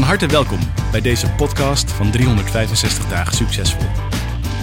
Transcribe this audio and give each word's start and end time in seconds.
Van 0.00 0.08
harte 0.08 0.26
welkom 0.26 0.58
bij 0.90 1.00
deze 1.00 1.30
podcast 1.30 1.92
van 1.92 2.10
365 2.10 3.08
dagen 3.08 3.34
succesvol. 3.34 3.88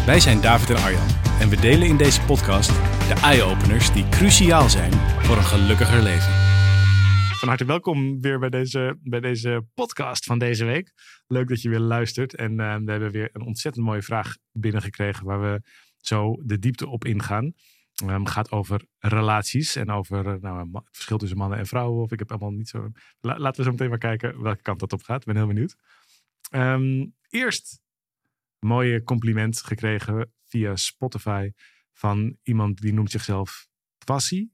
Wij 0.05 0.19
zijn 0.19 0.41
David 0.41 0.69
en 0.69 0.75
Arjan 0.75 1.07
en 1.39 1.49
we 1.49 1.55
delen 1.55 1.87
in 1.87 1.97
deze 1.97 2.21
podcast 2.21 2.69
de 3.07 3.19
eye-openers 3.23 3.91
die 3.93 4.09
cruciaal 4.09 4.69
zijn 4.69 4.91
voor 4.93 5.37
een 5.37 5.43
gelukkiger 5.43 6.01
leven. 6.01 6.31
Van 7.39 7.47
harte 7.47 7.65
welkom 7.65 8.21
weer 8.21 8.39
bij 8.39 8.49
deze, 8.49 8.97
bij 9.01 9.19
deze 9.19 9.65
podcast 9.73 10.25
van 10.25 10.39
deze 10.39 10.65
week. 10.65 10.93
Leuk 11.27 11.47
dat 11.47 11.61
je 11.61 11.69
weer 11.69 11.79
luistert. 11.79 12.35
En 12.35 12.59
eh, 12.59 12.75
we 12.75 12.91
hebben 12.91 13.11
weer 13.11 13.29
een 13.33 13.45
ontzettend 13.45 13.85
mooie 13.85 14.01
vraag 14.01 14.35
binnengekregen 14.51 15.25
waar 15.25 15.41
we 15.41 15.61
zo 15.97 16.35
de 16.43 16.59
diepte 16.59 16.87
op 16.87 17.05
ingaan. 17.05 17.53
Het 18.05 18.29
gaat 18.29 18.51
over 18.51 18.85
relaties 18.99 19.75
en 19.75 19.89
over 19.89 20.27
eh, 20.27 20.41
nou, 20.41 20.69
het 20.73 20.83
verschil 20.91 21.17
tussen 21.17 21.37
mannen 21.37 21.57
en 21.57 21.65
vrouwen. 21.65 22.03
Of 22.03 22.11
ik 22.11 22.19
heb 22.19 22.29
allemaal 22.29 22.51
niet 22.51 22.69
zo. 22.69 22.91
laten 23.19 23.55
we 23.55 23.63
zo 23.63 23.71
meteen 23.71 23.89
maar 23.89 23.97
kijken 23.97 24.41
welke 24.41 24.61
kant 24.61 24.79
dat 24.79 24.93
op 24.93 25.03
gaat. 25.03 25.19
Ik 25.19 25.25
ben 25.25 25.35
heel 25.35 25.47
benieuwd. 25.47 25.75
Ehm, 26.49 27.05
eerst 27.29 27.81
een 28.59 28.67
mooie 28.67 29.03
compliment 29.03 29.61
gekregen 29.61 30.33
via 30.43 30.75
Spotify 30.75 31.51
van 31.91 32.37
iemand 32.43 32.81
die 32.81 32.93
noemt 32.93 33.11
zichzelf 33.11 33.67
Twassi. 33.97 34.51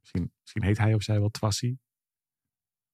Misschien, 0.00 0.32
misschien 0.40 0.62
heet 0.62 0.78
hij 0.78 0.94
of 0.94 1.02
zij 1.02 1.18
wel 1.18 1.30
Twassi. 1.30 1.78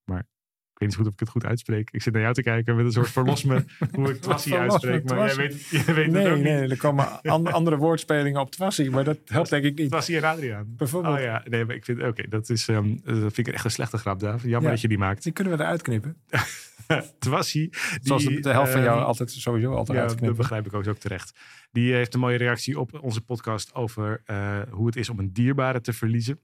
Maar 0.04 0.28
ik 0.74 0.80
weet 0.80 0.88
niet 0.88 0.98
goed 0.98 1.06
of 1.06 1.12
ik 1.12 1.20
het 1.20 1.28
goed 1.28 1.44
uitspreek. 1.44 1.88
Ik 1.90 2.02
zit 2.02 2.12
naar 2.12 2.22
jou 2.22 2.34
te 2.34 2.42
kijken 2.42 2.76
met 2.76 2.84
een 2.84 2.92
soort 2.92 3.10
verlos 3.10 3.44
me 3.44 3.64
hoe 3.94 4.10
ik 4.10 4.20
Twassie 4.20 4.54
uitspreek. 4.56 5.04
Maar 5.04 5.26
jij 5.26 5.36
weet, 5.36 5.66
jij 5.68 5.94
weet 5.94 6.10
nee, 6.10 6.22
het 6.24 6.32
ook 6.32 6.38
nee, 6.42 6.60
niet. 6.60 6.70
er 6.70 6.76
komen 6.76 7.22
an- 7.22 7.52
andere 7.52 7.76
woordspelingen 7.76 8.40
op 8.40 8.50
Twassie, 8.50 8.90
maar 8.90 9.04
dat 9.04 9.18
helpt 9.24 9.50
denk 9.50 9.64
ik 9.64 9.78
niet. 9.78 9.88
Twassie 9.88 10.16
en 10.16 10.24
Adriaan. 10.24 10.64
Bijvoorbeeld, 10.76 11.14
Oh 11.16 11.20
ja, 11.22 11.42
nee, 11.48 11.64
maar 11.64 11.74
ik 11.74 11.84
vind, 11.84 12.02
oké, 12.02 12.28
dat 12.28 12.48
is, 12.50 12.68
ehm, 12.68 12.96
dat 13.04 13.16
vind 13.32 13.46
ik 13.46 13.54
echt 13.54 13.64
een 13.64 13.70
slechte 13.70 13.98
grap, 13.98 14.20
Daaf. 14.20 14.42
Jammer 14.42 14.62
Ja. 14.62 14.70
dat 14.70 14.80
je 14.80 14.88
die 14.88 14.98
maakt. 14.98 15.22
die 15.22 15.32
kunnen 15.32 15.56
we 15.56 15.62
eruit 15.62 15.82
knippen. 15.82 16.16
Twassie. 17.18 17.68
die, 17.70 17.78
Zoals 18.02 18.24
de, 18.24 18.40
de 18.40 18.48
helft 18.50 18.72
van 18.72 18.82
jou 18.82 18.96
ehm, 18.98 19.06
altijd 19.06 19.30
sowieso 19.30 19.70
altijd 19.70 19.88
Ja, 19.88 19.94
dat 19.94 20.10
uitknippen. 20.10 20.38
begrijp 20.38 20.66
ik 20.66 20.74
ook, 20.74 20.86
ook 20.88 20.98
terecht. 20.98 21.38
Die 21.72 21.92
heeft 21.92 22.14
een 22.14 22.20
mooie 22.20 22.36
reactie 22.36 22.78
op 22.80 22.98
onze 23.02 23.20
podcast 23.20 23.74
over 23.74 24.22
eh, 24.24 24.58
hoe 24.70 24.86
het 24.86 24.96
is 24.96 25.08
om 25.08 25.18
een 25.18 25.32
dierbare 25.32 25.80
te 25.80 25.92
verliezen. 25.92 26.38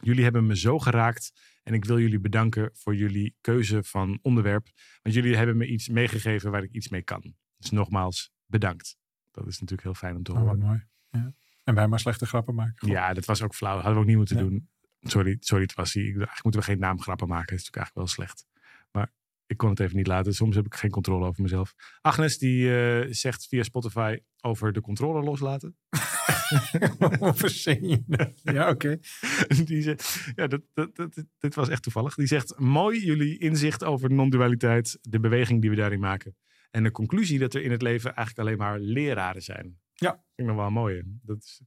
Jullie 0.00 0.22
hebben 0.24 0.46
me 0.46 0.56
zo 0.56 0.78
geraakt 0.78 1.32
en 1.62 1.74
ik 1.74 1.84
wil 1.84 1.98
jullie 1.98 2.20
bedanken 2.20 2.70
voor 2.72 2.94
jullie 2.96 3.36
keuze 3.40 3.82
van 3.82 4.18
onderwerp. 4.22 4.68
Want 5.02 5.14
jullie 5.14 5.36
hebben 5.36 5.56
me 5.56 5.66
iets 5.66 5.88
meegegeven 5.88 6.50
waar 6.50 6.62
ik 6.62 6.72
iets 6.72 6.88
mee 6.88 7.02
kan. 7.02 7.34
Dus 7.56 7.70
nogmaals, 7.70 8.30
bedankt. 8.46 8.96
Dat 9.30 9.46
is 9.46 9.52
natuurlijk 9.60 9.82
heel 9.82 9.94
fijn 9.94 10.16
om 10.16 10.22
te 10.22 10.32
Oh, 10.32 10.38
wat 10.38 10.46
horen. 10.46 10.60
mooi. 10.66 10.86
Ja. 11.10 11.32
En 11.64 11.74
wij 11.74 11.86
maar 11.88 12.00
slechte 12.00 12.26
grappen 12.26 12.54
maken. 12.54 12.88
Ja, 12.88 13.12
dat 13.14 13.24
was 13.24 13.42
ook 13.42 13.54
flauw. 13.54 13.74
Hadden 13.74 13.92
we 13.94 13.98
ook 14.00 14.06
niet 14.06 14.16
moeten 14.16 14.36
Ja. 14.36 14.42
doen. 14.42 14.68
Sorry, 15.00 15.36
sorry 15.40 15.66
Twassie. 15.66 16.02
Ik- 16.02 16.08
Eigenlijk 16.14 16.42
moeten 16.42 16.60
we 16.60 16.66
geen 16.66 16.78
naamgrappen 16.78 17.28
maken. 17.28 17.46
Dat 17.56 17.58
is 17.58 17.64
natuurlijk 17.70 17.92
eigenlijk 17.96 18.16
wel 18.16 18.26
slecht. 18.26 18.46
Maar 18.92 19.12
ik 19.48 19.56
kon 19.56 19.70
het 19.70 19.80
even 19.80 19.96
niet 19.96 20.06
laten. 20.06 20.34
Soms 20.34 20.56
heb 20.56 20.66
ik 20.66 20.74
geen 20.74 20.90
controle 20.90 21.26
over 21.26 21.42
mezelf. 21.42 21.74
Agnes 22.00 22.38
die 22.38 22.78
eh, 22.78 23.06
zegt 23.12 23.46
via 23.46 23.62
Spotify 23.62 24.18
over 24.40 24.72
de 24.72 24.80
controle 24.80 25.22
loslaten. 25.22 25.76
Verzin 27.42 27.88
je? 27.88 28.02
Ja, 28.42 28.68
oké. 28.70 28.98
die 29.64 29.82
zegt, 29.82 30.32
ja, 30.34 30.46
dat, 30.46 30.60
dat, 30.74 30.96
dat, 30.96 31.24
dit 31.38 31.54
was 31.54 31.68
echt 31.68 31.82
toevallig. 31.82 32.14
Die 32.14 32.26
zegt, 32.26 32.58
mooi 32.58 33.04
jullie 33.04 33.38
inzicht 33.38 33.84
over 33.84 34.10
non-dualiteit. 34.12 34.98
De 35.02 35.20
beweging 35.20 35.60
die 35.60 35.70
we 35.70 35.76
daarin 35.76 36.00
maken. 36.00 36.36
En 36.70 36.82
de 36.82 36.90
conclusie 36.90 37.38
dat 37.38 37.54
er 37.54 37.62
in 37.62 37.70
het 37.70 37.82
leven 37.82 38.14
eigenlijk 38.14 38.48
alleen 38.48 38.58
maar 38.58 38.78
leraren 38.78 39.42
zijn. 39.42 39.78
Ja. 39.94 40.10
Vind 40.10 40.24
ik 40.34 40.46
nog 40.46 40.56
wel 40.56 40.66
een 40.66 40.72
mooie. 40.72 41.02
Dat 41.22 41.36
is, 41.42 41.60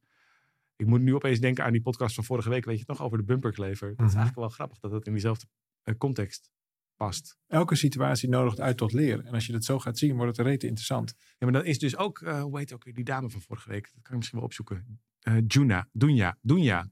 ik 0.76 0.86
moet 0.86 1.02
nu 1.02 1.16
opeens 1.16 1.40
denken 1.40 1.64
aan 1.64 1.72
die 1.72 1.82
podcast 1.82 2.16
van 2.16 2.24
vorige 2.24 2.50
week. 2.50 2.66
Weet 2.66 2.74
je 2.74 2.80
het 2.88 2.90
nog 2.90 3.02
over 3.02 3.18
de 3.18 3.24
bumperklever? 3.24 3.88
Dat 3.88 4.06
is 4.06 4.14
Mhm. 4.14 4.18
eigenlijk 4.22 4.36
wel 4.36 4.50
grappig 4.50 4.80
dat 4.80 4.92
dat 4.92 5.06
in 5.06 5.12
diezelfde 5.12 5.46
eh, 5.84 5.96
context 5.98 6.52
past. 7.06 7.38
Elke 7.48 7.76
situatie 7.76 8.30
nodigt 8.30 8.60
uit 8.60 8.78
tot 8.78 8.94
leren. 8.94 9.26
En 9.26 9.34
als 9.34 9.46
je 9.46 9.52
dat 9.52 9.64
zo 9.64 9.80
gaat 9.80 9.98
zien, 9.98 10.16
wordt 10.16 10.38
het 10.38 10.46
rete 10.48 10.66
interessant. 10.68 11.14
Ja, 11.18 11.36
maar 11.40 11.52
dan 11.52 11.66
is 11.66 11.80
dus 11.80 11.98
ook, 11.98 12.22
eh, 12.22 12.42
hoe 12.42 12.58
heet 12.58 12.74
ook 12.74 12.84
weer 12.84 12.94
die 12.94 13.04
dame 13.04 13.30
van 13.30 13.42
vorige 13.42 13.70
week? 13.70 13.84
Dat 13.84 14.02
kan 14.02 14.12
ik 14.12 14.18
misschien 14.18 14.38
wel 14.38 14.48
opzoeken. 14.48 15.00
Eh 15.20 15.36
Juna, 15.48 15.88
Dunja, 15.92 16.38
Dunja. 16.42 16.90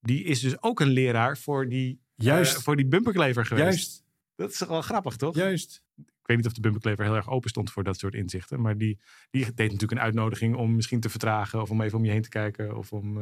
Die 0.00 0.24
is 0.24 0.40
dus 0.40 0.62
ook 0.62 0.80
een 0.80 0.88
leraar 0.88 1.38
voor 1.38 1.68
die, 1.68 2.00
Juist, 2.14 2.56
eh, 2.56 2.62
voor 2.62 2.76
die 2.76 2.86
bumperklever 2.86 3.46
geweest. 3.46 3.64
juist, 3.66 4.04
Dat 4.34 4.50
is 4.50 4.58
wel 4.58 4.82
grappig, 4.82 5.16
toch? 5.16 5.34
juist. 5.34 5.82
Ik 5.96 6.36
weet 6.36 6.36
niet 6.36 6.46
of 6.46 6.52
de 6.52 6.60
bumperklever 6.60 7.04
heel 7.04 7.14
erg 7.16 7.28
open 7.28 7.50
stond 7.50 7.70
voor 7.70 7.84
dat 7.84 7.98
soort 7.98 8.14
inzichten. 8.14 8.60
Maar 8.60 8.76
die, 8.78 8.98
die 9.30 9.44
deed 9.44 9.56
natuurlijk 9.56 9.92
een 9.92 10.00
uitnodiging 10.00 10.54
om 10.56 10.74
misschien 10.74 11.00
te 11.00 11.08
vertragen. 11.08 11.62
Of 11.62 11.70
om 11.70 11.80
even 11.80 11.98
om 11.98 12.04
je 12.04 12.10
heen 12.10 12.22
te 12.22 12.28
kijken. 12.28 12.76
Of 12.76 12.92
om 12.92 13.12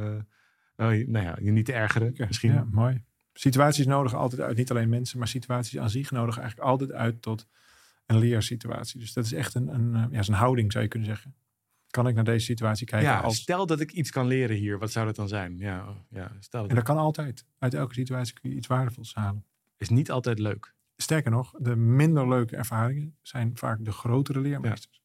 nou, 0.76 1.04
nou 1.06 1.24
ja, 1.24 1.38
je 1.40 1.50
niet 1.50 1.64
te 1.64 1.72
ergeren. 1.72 2.14
Misschien. 2.26 2.52
Ja, 2.52 2.66
mooi. 2.70 3.04
Situaties 3.38 3.86
nodigen 3.86 4.18
altijd 4.18 4.40
uit, 4.40 4.56
niet 4.56 4.70
alleen 4.70 4.88
mensen, 4.88 5.18
maar 5.18 5.28
situaties 5.28 5.78
aan 5.78 5.90
zich 5.90 6.10
nodigen 6.10 6.42
eigenlijk 6.42 6.70
altijd 6.70 6.92
uit 6.92 7.22
tot 7.22 7.46
een 8.06 8.18
leersituatie. 8.18 9.00
Dus 9.00 9.12
dat 9.12 9.24
is 9.24 9.32
echt 9.32 9.54
een, 9.54 9.74
een, 9.74 9.94
eh, 9.94 10.04
ja, 10.10 10.18
is 10.18 10.28
een 10.28 10.34
houding, 10.34 10.72
zou 10.72 10.84
je 10.84 10.90
kunnen 10.90 11.08
zeggen. 11.08 11.34
Kan 11.90 12.08
ik 12.08 12.14
naar 12.14 12.24
deze 12.24 12.44
situatie 12.44 12.86
kijken 12.86 13.08
Ja, 13.08 13.20
als... 13.20 13.36
stel 13.36 13.66
dat 13.66 13.80
ik 13.80 13.92
iets 13.92 14.10
kan 14.10 14.26
leren 14.26 14.56
hier. 14.56 14.78
Wat 14.78 14.92
zou 14.92 15.06
dat 15.06 15.16
dan 15.16 15.28
zijn? 15.28 15.58
Ja, 15.58 15.88
oh, 15.88 15.96
ja 16.10 16.32
stel 16.40 16.60
dat. 16.60 16.70
En 16.70 16.76
dat 16.76 16.84
kan 16.84 16.96
altijd. 16.96 17.44
Uit 17.58 17.74
elke 17.74 17.94
situatie 17.94 18.34
kun 18.40 18.50
je 18.50 18.56
iets 18.56 18.66
waardevols 18.66 19.14
halen. 19.14 19.44
is 19.76 19.88
niet 19.88 20.10
altijd 20.10 20.38
leuk. 20.38 20.74
Sterker 20.96 21.30
nog, 21.30 21.54
de 21.58 21.76
minder 21.76 22.28
leuke 22.28 22.56
ervaringen 22.56 23.16
zijn 23.22 23.56
vaak 23.56 23.84
de 23.84 23.92
grotere 23.92 24.40
leermeesters. 24.40 25.02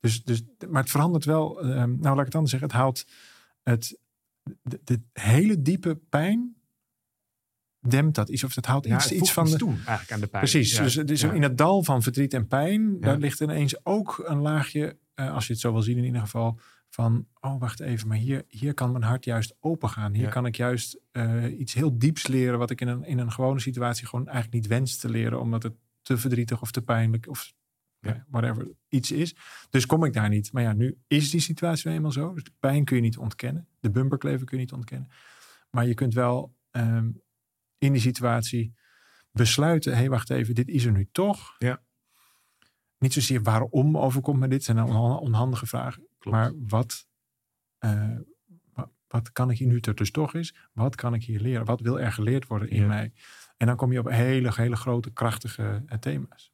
Dus, 0.00 0.24
dus, 0.24 0.42
maar 0.68 0.82
het 0.82 0.90
verandert 0.90 1.24
wel. 1.24 1.60
ehm, 1.60 1.90
nou, 1.90 2.00
laat 2.02 2.18
ik 2.18 2.24
het 2.24 2.34
anders 2.34 2.50
zeggen. 2.50 2.68
Het 2.68 2.78
haalt 2.78 3.06
het, 3.62 3.98
de, 4.62 4.80
de 4.84 5.00
hele 5.12 5.62
diepe 5.62 5.96
pijn. 6.08 6.51
Dempt 7.88 8.14
dat 8.14 8.28
iets. 8.28 8.44
Of 8.44 8.54
het 8.54 8.66
haalt 8.66 8.84
Ja, 8.86 8.94
iets, 8.96 9.12
iets 9.12 9.32
van 9.32 9.42
iets 9.42 9.52
de. 9.52 9.58
toe 9.58 9.74
eigenlijk 9.74 10.12
aan 10.12 10.20
de 10.20 10.26
pijn. 10.26 10.42
Precies. 10.42 10.94
Ja, 10.94 11.02
Dus 11.04 11.20
ja. 11.20 11.32
in 11.32 11.42
het 11.42 11.58
dal 11.58 11.82
van 11.82 12.02
verdriet 12.02 12.34
en 12.34 12.46
pijn. 12.46 13.00
Daar 13.00 13.18
ligt 13.18 13.40
ineens 13.40 13.84
ook 13.84 14.22
een 14.26 14.38
laagje. 14.38 14.98
eh, 15.14 15.34
als 15.34 15.46
je 15.46 15.52
het 15.52 15.62
zo 15.62 15.72
wil 15.72 15.82
zien 15.82 15.96
in 15.98 16.04
ieder 16.04 16.20
geval. 16.20 16.58
Van, 16.88 17.26
oh 17.40 17.60
wacht 17.60 17.80
even, 17.80 18.08
maar 18.08 18.16
hier, 18.16 18.44
hier 18.48 18.74
kan 18.74 18.92
mijn 18.92 19.04
hart 19.04 19.24
juist 19.24 19.54
open 19.60 19.88
gaan. 19.88 20.14
Hier 20.14 20.28
kan 20.28 20.46
ik 20.46 20.56
juist 20.56 20.98
eh, 21.10 21.58
iets 21.58 21.74
heel 21.74 21.98
dieps 21.98 22.26
leren. 22.26 22.58
Wat 22.58 22.70
ik 22.70 22.80
in 22.80 22.88
een, 22.88 23.04
in 23.04 23.18
een 23.18 23.32
gewone 23.32 23.60
situatie 23.60 24.06
gewoon 24.06 24.24
eigenlijk 24.26 24.54
niet 24.54 24.66
wens 24.66 24.96
te 24.96 25.08
leren. 25.10 25.40
Omdat 25.40 25.62
het 25.62 25.72
te 26.02 26.16
verdrietig 26.18 26.60
of 26.62 26.70
te 26.70 26.82
pijnlijk 26.82 27.28
of 27.28 27.52
Ja. 28.00 28.10
ja, 28.10 28.24
whatever 28.28 28.68
iets 28.88 29.10
is. 29.10 29.34
Dus 29.70 29.86
kom 29.86 30.04
ik 30.04 30.12
daar 30.12 30.28
niet. 30.28 30.52
Maar 30.52 30.62
ja, 30.62 30.72
nu 30.72 30.98
is 31.06 31.30
die 31.30 31.40
situatie 31.40 31.84
nou 31.84 31.96
eenmaal 31.96 32.12
zo. 32.12 32.34
Dus 32.34 32.44
de 32.44 32.52
pijn 32.60 32.84
kun 32.84 32.96
je 32.96 33.02
niet 33.02 33.18
ontkennen. 33.18 33.68
De 33.80 33.90
bumperklever 33.90 34.46
kun 34.46 34.56
je 34.56 34.62
niet 34.62 34.72
ontkennen. 34.72 35.08
Maar 35.70 35.86
je 35.86 35.94
kunt 35.94 36.14
wel 36.14 36.54
ehm, 36.70 37.10
in 37.82 37.92
die 37.92 38.00
situatie 38.00 38.74
besluiten. 39.32 39.92
Hé, 39.92 39.98
hey, 39.98 40.08
wacht 40.08 40.30
even, 40.30 40.54
dit 40.54 40.68
is 40.68 40.84
er 40.84 40.92
nu 40.92 41.08
toch. 41.12 41.54
Ja. 41.58 41.82
Niet 42.98 43.12
zozeer 43.12 43.42
waarom 43.42 43.98
overkomt 43.98 44.38
me 44.40 44.48
dit. 44.48 44.64
zijn 44.64 44.76
dan 44.76 44.88
onha- 44.88 45.14
onhandige 45.16 45.66
vragen. 45.66 46.06
Klopt. 46.18 46.36
Maar 46.36 46.52
wat, 46.68 47.06
eh, 47.78 48.16
wa- 48.72 48.90
wat 49.08 49.32
kan 49.32 49.50
ik 49.50 49.58
hier 49.58 49.68
nu 49.68 49.80
dus 49.80 50.10
toch 50.10 50.34
is? 50.34 50.54
Wat 50.72 50.94
kan 50.94 51.14
ik 51.14 51.24
hier 51.24 51.40
leren? 51.40 51.64
Wat 51.64 51.80
wil 51.80 52.00
er 52.00 52.12
geleerd 52.12 52.46
worden 52.46 52.70
in 52.70 52.80
Ja. 52.82 52.86
mij? 52.86 53.12
En 53.56 53.66
dan 53.66 53.76
kom 53.76 53.92
je 53.92 53.98
op 53.98 54.08
hele, 54.10 54.52
hele 54.54 54.76
grote, 54.76 55.10
krachtige 55.10 55.82
eh, 55.86 55.98
thema's. 55.98 56.51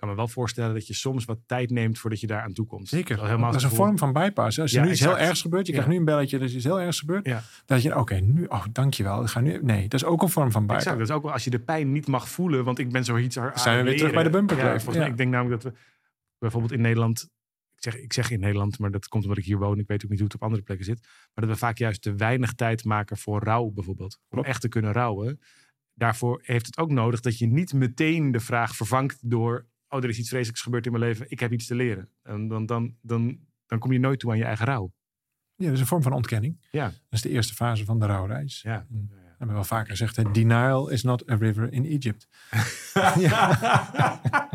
Kan 0.00 0.08
me 0.08 0.14
wel 0.14 0.28
voorstellen 0.28 0.74
dat 0.74 0.86
je 0.86 0.94
soms 0.94 1.24
wat 1.24 1.38
tijd 1.46 1.70
neemt 1.70 1.98
voordat 1.98 2.20
je 2.20 2.26
daar 2.26 2.42
aan 2.42 2.52
toe 2.52 2.66
komt. 2.66 2.88
Zeker. 2.88 3.14
Dat 3.14 3.24
is 3.24 3.30
helemaal 3.30 3.50
dat 3.52 3.60
is 3.60 3.66
een 3.66 3.76
vorm 3.76 3.98
van 3.98 4.12
bypass. 4.12 4.58
Als 4.58 4.72
er 4.72 4.78
Ja, 4.78 4.84
nu 4.84 4.90
iets 4.90 5.00
heel 5.00 5.18
ergs 5.18 5.40
gebeurt, 5.40 5.66
je 5.66 5.72
Ja. 5.72 5.78
krijgt 5.78 5.92
nu 5.94 5.98
een 5.98 6.04
belletje, 6.14 6.36
er 6.36 6.42
is 6.42 6.54
iets 6.54 6.64
heel 6.64 6.80
ergs 6.80 6.98
gebeurd. 6.98 7.26
Ja. 7.26 7.42
Dat 7.66 7.82
je, 7.82 7.96
oké, 7.98 8.14
nu, 8.14 8.44
oh, 8.44 8.64
dankjewel. 8.72 9.22
Ik 9.22 9.28
ga 9.28 9.40
nu, 9.40 9.58
nee, 9.62 9.82
dat 9.88 10.00
is 10.00 10.04
ook 10.06 10.22
een 10.22 10.28
vorm 10.28 10.50
van 10.50 10.60
bypass. 10.66 10.78
Exact. 10.84 10.98
Dat 10.98 11.08
is 11.08 11.14
ook 11.14 11.22
wel 11.22 11.32
als 11.32 11.44
je 11.44 11.50
de 11.50 11.58
pijn 11.60 11.92
niet 11.92 12.06
mag 12.06 12.28
voelen, 12.28 12.64
want 12.64 12.78
ik 12.78 12.92
ben 12.92 13.04
zoiets 13.04 13.38
aan 13.38 13.50
Zijn 13.58 13.78
we 13.78 13.84
weer 13.84 13.96
terug 13.98 14.12
bij 14.12 14.22
de 14.22 14.30
bumperklever. 14.30 14.92
Ja, 14.92 14.98
mij, 14.98 15.08
ik 15.08 15.16
denk 15.16 15.30
namelijk 15.30 15.62
dat 15.62 15.72
we 15.72 15.78
bijvoorbeeld 16.38 16.72
in 16.72 16.80
Nederland, 16.80 17.28
ik 17.76 17.82
zeg, 17.82 17.96
ik 17.96 18.12
zeg 18.12 18.30
in 18.30 18.40
Nederland, 18.40 18.78
maar 18.78 18.90
dat 18.90 19.08
komt 19.08 19.22
omdat 19.22 19.38
ik 19.38 19.44
hier 19.44 19.58
woon. 19.58 19.78
Ik 19.78 19.86
weet 19.86 20.04
ook 20.04 20.10
niet 20.10 20.18
hoe 20.18 20.28
het 20.28 20.36
op 20.36 20.42
andere 20.42 20.62
plekken 20.62 20.86
zit. 20.86 21.00
Maar 21.34 21.46
dat 21.46 21.54
we 21.54 21.56
vaak 21.56 21.78
juist 21.78 22.02
te 22.02 22.14
weinig 22.14 22.52
tijd 22.52 22.84
maken 22.84 23.16
voor 23.16 23.42
rouw 23.44 23.70
bijvoorbeeld. 23.70 24.14
Om 24.14 24.26
Klopt. 24.28 24.48
echt 24.48 24.60
te 24.60 24.68
kunnen 24.68 24.92
rouwen. 24.92 25.40
Daarvoor 25.94 26.40
heeft 26.44 26.66
het 26.66 26.78
ook 26.78 26.90
nodig 26.90 27.20
dat 27.20 27.38
je 27.38 27.46
niet 27.46 27.72
meteen 27.72 28.32
de 28.32 28.40
vraag 28.40 28.76
vervangt 28.76 29.30
door, 29.30 29.66
oh 29.90 30.02
er 30.02 30.08
is 30.08 30.18
iets 30.18 30.28
vreselijks 30.28 30.62
gebeurd 30.62 30.86
in 30.86 30.92
mijn 30.92 31.04
leven, 31.04 31.30
ik 31.30 31.40
heb 31.40 31.52
iets 31.52 31.66
te 31.66 31.74
leren. 31.74 32.08
En 32.22 32.48
dan, 32.48 32.66
dan, 32.66 32.96
dan, 33.02 33.38
dan 33.66 33.78
kom 33.78 33.92
je 33.92 33.98
nooit 33.98 34.20
toe 34.20 34.30
aan 34.30 34.38
je 34.38 34.44
eigen 34.44 34.66
rouw. 34.66 34.92
Ja, 35.54 35.64
dat 35.64 35.74
is 35.74 35.80
een 35.80 35.86
vorm 35.86 36.02
van 36.02 36.12
ontkenning. 36.12 36.66
Ja. 36.70 36.84
Dat 36.84 36.94
is 37.10 37.22
de 37.22 37.28
eerste 37.28 37.54
fase 37.54 37.84
van 37.84 37.98
de 37.98 38.06
rouwreis. 38.06 38.62
Ja. 38.62 38.86
En 38.88 39.08
hebben 39.28 39.46
we 39.46 39.52
wel 39.52 39.64
vaker 39.64 39.90
gezegd, 39.90 40.34
denial 40.34 40.88
is 40.88 41.02
not 41.02 41.30
a 41.30 41.34
river 41.34 41.72
in 41.72 41.84
Egypt. 41.84 42.28
ja. 43.16 44.48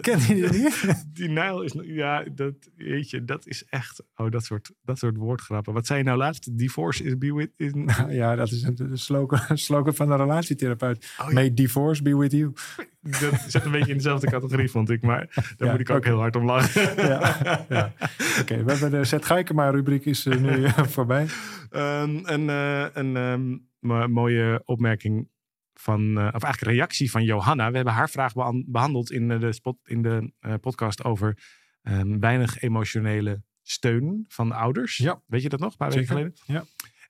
Ken 0.00 0.18
je 0.20 0.34
die 0.34 0.50
niet? 0.62 1.04
Denial 1.12 1.62
is, 1.62 1.74
ja, 1.82 2.24
dat, 2.34 2.54
weet 2.76 3.10
je, 3.10 3.24
dat 3.24 3.46
is 3.46 3.64
echt, 3.68 4.02
oh, 4.16 4.30
dat 4.30 4.44
soort, 4.44 4.72
dat 4.82 4.98
soort 4.98 5.16
woordgrappen. 5.16 5.72
Wat 5.72 5.86
zei 5.86 5.98
je 5.98 6.04
nou 6.04 6.18
laatst? 6.18 6.58
Divorce 6.58 7.04
is 7.04 7.18
be 7.18 7.34
with, 7.34 7.50
is, 7.56 7.72
ja, 8.08 8.34
dat 8.36 8.50
is 8.50 8.62
een, 8.62 8.76
een 8.90 8.98
slogan, 8.98 9.40
een 9.48 9.58
slogan 9.58 9.94
van 9.94 10.08
de 10.08 10.16
relatietherapeut. 10.16 11.14
Oh, 11.20 11.26
ja. 11.28 11.32
May 11.34 11.54
divorce 11.54 12.02
be 12.02 12.16
with 12.16 12.32
you. 12.32 12.52
dat 13.00 13.44
zit 13.46 13.64
een 13.64 13.70
beetje 13.70 13.90
in 13.90 13.96
dezelfde 13.96 14.26
categorie, 14.30 14.70
vond 14.70 14.90
ik. 14.90 15.02
Maar 15.02 15.28
daar 15.34 15.54
Ja, 15.68 15.70
moet 15.70 15.80
ik 15.80 15.90
ook 15.90 16.04
heel 16.04 16.18
hard 16.18 16.36
om 16.36 16.44
lachen. 16.44 17.02
ja, 17.08 17.64
ja. 17.68 17.92
Oké, 18.40 18.64
we 18.64 18.72
hebben 18.72 18.90
de 18.90 19.04
Zet 19.04 19.24
Geikema 19.24 19.70
rubriek 19.70 20.04
is 20.04 20.26
eh, 20.26 20.38
nu 20.38 20.64
eh, 20.64 20.78
voorbij. 20.78 21.26
Ehm, 21.70 22.18
een 22.22 22.48
eh, 22.50 22.86
een 22.92 23.16
ehm, 23.16 23.56
mo- 23.78 24.08
mooie 24.08 24.62
opmerking 24.64 25.28
van, 25.80 26.00
eh, 26.18 26.28
of 26.32 26.42
eigenlijk 26.42 26.76
reactie 26.76 27.10
van 27.10 27.24
Johanna. 27.24 27.68
We 27.70 27.76
hebben 27.76 27.94
haar 27.94 28.10
vraag 28.10 28.32
behan- 28.32 28.64
behandeld 28.66 29.10
in 29.10 29.30
eh, 29.30 29.40
de, 29.40 29.52
spot, 29.52 29.78
in 29.84 30.02
de 30.02 30.32
eh, 30.38 30.54
podcast 30.60 31.04
over 31.04 31.38
ehm, 31.82 32.18
weinig 32.18 32.60
emotionele 32.62 33.42
steun 33.62 34.24
van 34.28 34.52
ouders. 34.52 34.96
Ja. 34.96 35.22
Weet 35.26 35.42
je 35.42 35.48
dat 35.48 35.60
nog? 35.60 35.70
Een 35.70 35.76
paar 35.76 35.90
weken 35.90 36.06
geleden. 36.06 36.32
Ja. 36.46 36.64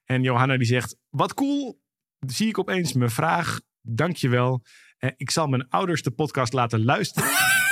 En 0.05 0.23
Johanna 0.23 0.57
die 0.57 0.67
zegt, 0.67 0.97
wat 1.09 1.33
cool. 1.33 1.81
Zie 2.19 2.47
ik 2.47 2.57
opeens 2.59 2.93
mijn 2.93 3.09
vraag. 3.11 3.59
Dankjewel. 3.81 4.63
Eh, 4.97 5.09
ik 5.15 5.31
zal 5.31 5.47
mijn 5.47 5.69
ouders 5.69 6.01
de 6.01 6.11
podcast 6.11 6.53
laten 6.53 6.83
luisteren. 6.83 7.29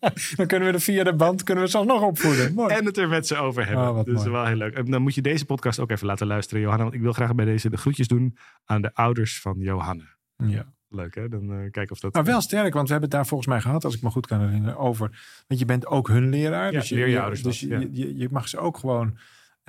Dan 0.36 0.46
kunnen 0.46 0.68
we 0.68 0.74
er 0.74 0.80
via 0.80 1.04
de 1.04 1.14
band 1.14 1.42
kunnen 1.42 1.64
we 1.64 1.70
ze 1.70 1.78
alsnog 1.78 2.02
opvoeden. 2.02 2.54
Mooi. 2.54 2.74
en 2.74 2.84
het 2.84 2.96
er 2.96 3.08
met 3.08 3.26
ze 3.26 3.36
over 3.36 3.66
hebben. 3.66 3.88
Oh, 3.88 4.04
dus 4.04 4.14
mooi. 4.14 4.30
wel 4.30 4.46
heel 4.46 4.56
leuk. 4.56 4.74
En 4.74 4.90
dan 4.90 5.02
moet 5.02 5.14
je 5.14 5.22
deze 5.22 5.44
podcast 5.44 5.78
ook 5.78 5.90
even 5.90 6.06
laten 6.06 6.26
luisteren, 6.26 6.62
Johanna. 6.62 6.82
Want 6.82 6.94
ik 6.94 7.00
wil 7.00 7.12
graag 7.12 7.34
bij 7.34 7.44
deze 7.44 7.70
de 7.70 7.76
groetjes 7.76 8.08
doen 8.08 8.36
aan 8.64 8.82
de 8.82 8.94
ouders 8.94 9.40
van 9.40 9.54
Johanna. 9.58 10.16
Ja. 10.36 10.72
Leuk 10.90 11.14
hè? 11.14 11.28
Dan 11.28 11.52
eh 11.52 11.70
kijken 11.70 11.90
of 11.90 12.00
dat... 12.00 12.14
Maar 12.14 12.24
wel 12.24 12.40
sterk, 12.40 12.74
want 12.74 12.86
we 12.86 12.92
hebben 12.92 13.10
het 13.10 13.18
daar 13.18 13.26
volgens 13.26 13.48
mij 13.48 13.60
gehad, 13.60 13.84
als 13.84 13.94
ik 13.94 14.02
me 14.02 14.10
goed 14.10 14.26
kan 14.26 14.40
herinneren, 14.40 14.76
over. 14.76 15.42
Want 15.46 15.60
je 15.60 15.66
bent 15.66 15.86
ook 15.86 16.08
hun 16.08 16.28
leraar. 16.28 16.72
Ja, 16.72 16.78
dus 16.78 16.88
je, 16.88 16.94
leer 16.94 17.08
je 17.08 17.20
ouders 17.20 17.42
dus 17.42 17.60
dat, 17.60 17.70
je, 17.70 17.78
ja. 17.78 17.86
je, 17.90 18.16
je 18.16 18.28
mag 18.30 18.48
ze 18.48 18.58
ook 18.58 18.76
gewoon 18.76 19.18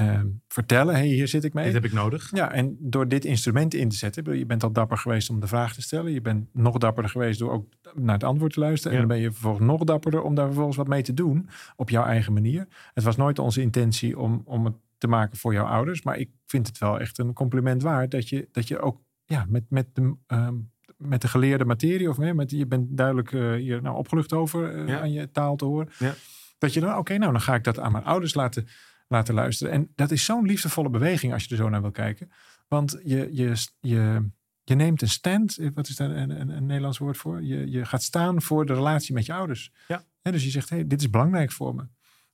ehm, 0.07 0.27
vertellen: 0.47 0.95
hey, 0.95 1.07
hier 1.07 1.27
zit 1.27 1.43
ik 1.43 1.53
mee. 1.53 1.65
Dit 1.65 1.73
heb 1.73 1.85
ik 1.85 1.91
nodig. 1.91 2.31
Ja, 2.35 2.51
en 2.51 2.77
door 2.79 3.07
dit 3.07 3.25
instrument 3.25 3.73
in 3.73 3.89
te 3.89 3.95
zetten, 3.95 4.37
je 4.37 4.45
bent 4.45 4.63
al 4.63 4.71
dapper 4.71 4.97
geweest 4.97 5.29
om 5.29 5.39
de 5.39 5.47
vraag 5.47 5.73
te 5.73 5.81
stellen. 5.81 6.11
Je 6.11 6.21
bent 6.21 6.47
nog 6.53 6.77
dapperder 6.77 7.11
geweest 7.11 7.39
door 7.39 7.51
ook 7.51 7.67
naar 7.93 8.13
het 8.13 8.23
antwoord 8.23 8.53
te 8.53 8.59
luisteren. 8.59 8.97
Ja. 8.97 9.01
En 9.01 9.07
dan 9.07 9.17
ben 9.17 9.25
je 9.25 9.31
vervolgens 9.31 9.65
nog 9.65 9.83
dapperder 9.83 10.21
om 10.21 10.35
daar 10.35 10.45
vervolgens 10.45 10.77
wat 10.77 10.87
mee 10.87 11.01
te 11.01 11.13
doen 11.13 11.49
op 11.75 11.89
jouw 11.89 12.03
eigen 12.03 12.33
manier. 12.33 12.67
Het 12.93 13.03
was 13.03 13.15
nooit 13.15 13.39
onze 13.39 13.61
intentie 13.61 14.19
om, 14.19 14.41
om 14.45 14.65
het 14.65 14.75
te 14.97 15.07
maken 15.07 15.37
voor 15.37 15.53
jouw 15.53 15.65
ouders. 15.65 16.01
Maar 16.01 16.17
ik 16.17 16.29
vind 16.45 16.67
het 16.67 16.77
wel 16.77 16.99
echt 16.99 17.17
een 17.17 17.33
compliment 17.33 17.81
waard 17.81 18.11
dat 18.11 18.29
je, 18.29 18.47
dat 18.51 18.67
je 18.67 18.79
ook 18.79 19.01
ja, 19.25 19.45
met, 19.49 19.63
met, 19.69 19.87
de, 19.93 20.15
ehm, 20.27 20.55
met 20.97 21.21
de 21.21 21.27
geleerde 21.27 21.65
materie, 21.65 22.09
of 22.09 22.17
meer, 22.17 22.35
met, 22.35 22.51
je 22.51 22.67
bent 22.67 22.97
duidelijk 22.97 23.31
eh, 23.31 23.53
hier 23.53 23.81
nou 23.81 23.97
opgelucht 23.97 24.33
over 24.33 24.75
eh, 24.75 24.87
Ja. 24.87 24.99
aan 24.99 25.11
je 25.11 25.31
taal 25.31 25.55
te 25.55 25.65
horen. 25.65 25.89
Ja. 25.99 26.13
Dat 26.57 26.73
je 26.73 26.79
dan, 26.79 26.97
oké, 26.97 27.17
nou 27.17 27.31
dan 27.31 27.41
ga 27.41 27.55
ik 27.55 27.63
dat 27.63 27.79
aan 27.79 27.91
mijn 27.91 28.03
ouders 28.03 28.33
laten, 28.33 28.67
laten 29.09 29.33
luisteren. 29.33 29.73
En 29.73 29.91
dat 29.95 30.11
is 30.11 30.25
zo'n 30.25 30.45
liefdevolle 30.45 30.89
beweging 30.89 31.33
als 31.33 31.43
je 31.43 31.49
er 31.49 31.55
zo 31.55 31.69
naar 31.69 31.81
wil 31.81 31.91
kijken. 31.91 32.31
Want 32.67 32.99
je, 33.03 33.29
je, 33.31 33.53
je, 33.79 34.29
je 34.63 34.75
neemt 34.75 35.01
een 35.01 35.09
stand, 35.09 35.57
eh, 35.57 35.69
wat 35.73 35.87
is 35.87 35.95
daar 35.95 36.09
een, 36.09 36.29
een, 36.29 36.49
een 36.49 36.65
Nederlands 36.65 36.97
woord 36.97 37.17
voor? 37.17 37.43
Je, 37.43 37.69
je 37.69 37.85
gaat 37.85 38.03
staan 38.03 38.41
voor 38.41 38.65
de 38.65 38.73
relatie 38.73 39.13
met 39.13 39.25
je 39.25 39.33
ouders. 39.33 39.71
Ja. 39.87 40.03
En 40.21 40.31
dus 40.31 40.43
je 40.43 40.49
zegt, 40.49 40.69
hey, 40.69 40.87
dit 40.87 41.01
is 41.01 41.09
belangrijk 41.09 41.51
voor 41.51 41.75
me. 41.75 41.87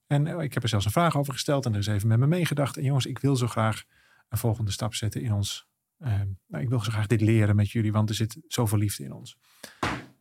En 0.07 0.27
eh, 0.27 0.39
ik 0.43 0.53
heb 0.53 0.63
er 0.63 0.69
zelfs 0.69 0.85
een 0.85 0.91
vraag 0.91 1.17
over 1.17 1.33
gesteld 1.33 1.65
en 1.65 1.73
er 1.73 1.79
is 1.79 1.87
even 1.87 2.07
met 2.07 2.19
me 2.19 2.27
meegedacht. 2.27 2.77
En 2.77 2.83
jongens, 2.83 3.05
ik 3.05 3.19
wil 3.19 3.35
zo 3.35 3.47
graag 3.47 3.83
een 4.29 4.37
volgende 4.37 4.71
stap 4.71 4.93
zetten 4.93 5.21
in 5.21 5.33
ons. 5.33 5.67
eh, 5.97 6.21
nou, 6.47 6.63
ik 6.63 6.69
wil 6.69 6.79
zo 6.79 6.91
graag 6.91 7.07
dit 7.07 7.21
leren 7.21 7.55
met 7.55 7.71
jullie, 7.71 7.91
want 7.91 8.09
er 8.09 8.15
zit 8.15 8.37
zoveel 8.47 8.77
liefde 8.77 9.03
in 9.03 9.11
ons. 9.11 9.37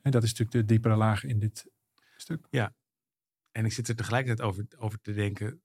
En 0.03 0.11
dat 0.11 0.23
is 0.23 0.29
natuurlijk 0.29 0.51
de 0.51 0.65
diepere 0.65 0.97
laag 0.97 1.25
in 1.25 1.39
dit 1.39 1.67
stuk. 2.17 2.47
En 3.53 3.65
ik 3.65 3.73
zit 3.73 3.89
er 3.89 3.97
tegelijkertijd 3.97 4.49
over, 4.49 4.67
over 4.79 5.01
te 5.01 5.13
denken. 5.13 5.63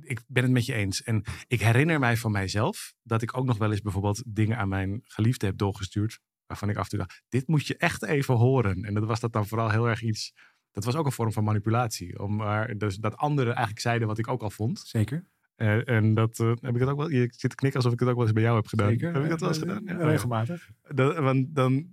Ik 0.00 0.20
ben 0.26 0.42
het 0.42 0.52
met 0.52 0.66
je 0.66 0.74
eens. 0.74 1.02
En 1.02 1.24
ik 1.46 1.60
herinner 1.60 1.98
mij 1.98 2.16
van 2.16 2.32
mijzelf 2.32 2.94
dat 3.02 3.22
ik 3.22 3.36
ook 3.36 3.44
nog 3.44 3.58
wel 3.58 3.70
eens 3.70 3.80
bijvoorbeeld 3.80 4.22
dingen 4.26 4.56
aan 4.58 4.68
mijn 4.68 5.00
geliefde 5.04 5.46
heb 5.46 5.56
doorgestuurd. 5.58 6.20
Waarvan 6.46 6.68
ik 6.70 6.76
af 6.76 6.82
en 6.82 6.88
toe 6.88 6.98
dacht, 6.98 7.22
dit 7.28 7.48
moet 7.48 7.66
je 7.66 7.76
echt 7.76 8.04
even 8.04 8.34
horen. 8.34 8.84
En 8.84 8.94
dat 8.94 9.04
was 9.04 9.20
dat 9.20 9.32
dan 9.32 9.46
vooral 9.46 9.70
heel 9.70 9.88
erg 9.88 10.02
iets. 10.02 10.32
Dat 10.70 10.84
was 10.84 10.94
ook 10.94 11.06
een 11.06 11.12
vorm 11.12 11.32
van 11.32 11.44
manipulatie. 11.44 12.18
Om 12.22 12.36
maar, 12.36 12.76
dus 12.78 12.96
dat 12.96 13.16
anderen 13.16 13.52
eigenlijk 13.52 13.80
zeiden 13.80 14.08
wat 14.08 14.18
ik 14.18 14.28
ook 14.28 14.42
al 14.42 14.50
vond. 14.50 14.78
Zeker. 14.78 15.26
Eh, 15.54 15.88
en 15.88 16.14
dat 16.14 16.38
eh, 16.40 16.46
heb 16.60 16.74
ik 16.74 16.80
het 16.80 16.88
ook 16.88 16.96
wel. 16.98 17.08
Je 17.10 17.28
zit 17.36 17.50
te 17.50 17.56
knikken 17.56 17.74
alsof 17.80 17.92
ik 17.92 18.00
het 18.00 18.08
ook 18.08 18.14
wel 18.14 18.24
eens 18.24 18.32
bij 18.34 18.42
jou 18.42 18.56
heb 18.56 18.66
gedaan. 18.66 18.88
Zeker. 18.88 19.14
Heb 19.14 19.22
ik 19.22 19.28
dat 19.28 19.40
wel 19.40 19.48
eens 19.48 19.58
Eh, 19.62 19.68
gedaan? 19.76 19.98
ja. 19.98 20.04
Regelmatig. 20.04 20.70
Dat, 20.82 21.18
want 21.18 21.54
dan, 21.54 21.86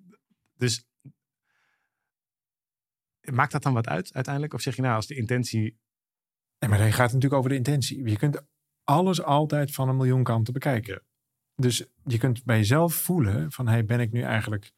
dus 0.55 0.85
maakt 3.31 3.51
dat 3.51 3.63
dan 3.63 3.73
wat 3.73 3.87
uit 3.87 4.13
uiteindelijk? 4.13 4.53
Of 4.53 4.61
zeg 4.61 4.75
je 4.75 4.81
nou, 4.81 4.95
als 4.95 5.07
de 5.07 5.15
intentie 5.15 5.79
Nee, 6.61 6.69
maar 6.69 6.79
dan 6.79 6.87
gaat 6.87 7.11
het 7.11 7.13
natuurlijk 7.13 7.33
over 7.33 7.49
de 7.49 7.55
intentie. 7.55 8.09
Je 8.09 8.17
kunt 8.17 8.41
alles 8.83 9.23
altijd 9.23 9.71
van 9.71 9.89
een 9.89 9.97
miljoen 9.97 10.23
kanten 10.23 10.53
bekijken. 10.53 11.01
Dus 11.55 11.85
je 12.03 12.17
kunt 12.17 12.43
bij 12.43 12.57
jezelf 12.57 12.93
voelen 12.93 13.51
van, 13.51 13.67
hey, 13.67 13.85
ben 13.85 13.99
ik 13.99 14.11
nu 14.11 14.21
eigenlijk 14.21 14.71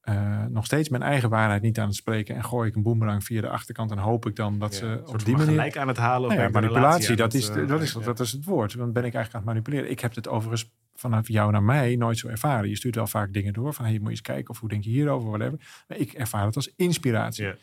eh, 0.00 0.44
nog 0.44 0.64
steeds 0.64 0.88
mijn 0.88 1.02
eigen 1.02 1.30
waarheid 1.30 1.62
niet 1.62 1.78
aan 1.78 1.86
het 1.86 1.96
spreken 1.96 2.34
en 2.34 2.44
gooi 2.44 2.68
ik 2.68 2.74
een 2.74 2.82
boemerang 2.82 3.24
via 3.24 3.40
de 3.40 3.48
achterkant 3.48 3.90
en 3.90 3.98
hoop 3.98 4.26
ik 4.26 4.36
dan 4.36 4.58
dat 4.58 4.72
ja, 4.72 4.78
ze 4.78 5.02
op 5.04 5.24
die 5.24 5.36
manier... 5.36 5.50
gelijk 5.50 5.76
aan 5.76 5.88
het 5.88 5.96
halen? 5.96 6.28
Of 6.28 6.34
Nou 6.34 6.46
ja, 6.46 6.52
manipulatie, 6.52 7.06
relatie 7.06 7.16
dat 7.16 7.34
is, 7.34 7.48
het, 7.48 7.56
eh, 7.56 7.68
dat, 7.68 7.82
is, 7.82 7.92
ja. 7.92 8.00
dat 8.00 8.20
is 8.20 8.32
het 8.32 8.44
woord. 8.44 8.76
Dan 8.76 8.92
ben 8.92 9.04
ik 9.04 9.14
eigenlijk 9.14 9.34
aan 9.34 9.40
het 9.40 9.64
manipuleren. 9.64 9.90
Ik 9.90 10.00
heb 10.00 10.14
het 10.14 10.28
overigens 10.28 10.70
vanaf 10.94 11.28
jou 11.28 11.52
naar 11.52 11.62
mij 11.62 11.96
nooit 11.96 12.18
zo 12.18 12.28
ervaren. 12.28 12.68
Je 12.68 12.76
stuurt 12.76 12.94
wel 12.94 13.06
vaak 13.06 13.32
dingen 13.32 13.52
door 13.52 13.74
van, 13.74 13.84
hey, 13.84 13.94
moet 13.94 14.02
je 14.02 14.10
eens 14.10 14.20
kijken 14.20 14.50
of 14.50 14.60
hoe 14.60 14.68
denk 14.68 14.84
je 14.84 14.90
hierover, 14.90 15.28
whatever. 15.28 15.84
Maar 15.88 15.98
ik 15.98 16.12
ervaar 16.12 16.46
het 16.46 16.56
als 16.56 16.72
inspiratie. 16.76 17.54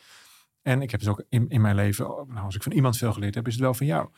En 0.67 0.81
ik 0.81 0.91
heb 0.91 0.99
dus 0.99 1.09
ook 1.09 1.23
in, 1.29 1.45
in 1.49 1.61
mijn 1.61 1.75
leven, 1.75 2.05
nou, 2.05 2.45
als 2.45 2.55
ik 2.55 2.63
van 2.63 2.71
iemand 2.71 2.97
veel 2.97 3.13
geleerd 3.13 3.35
heb, 3.35 3.47
is 3.47 3.53
het 3.53 3.61
wel 3.61 3.73
van 3.73 3.85
jou. 3.85 4.09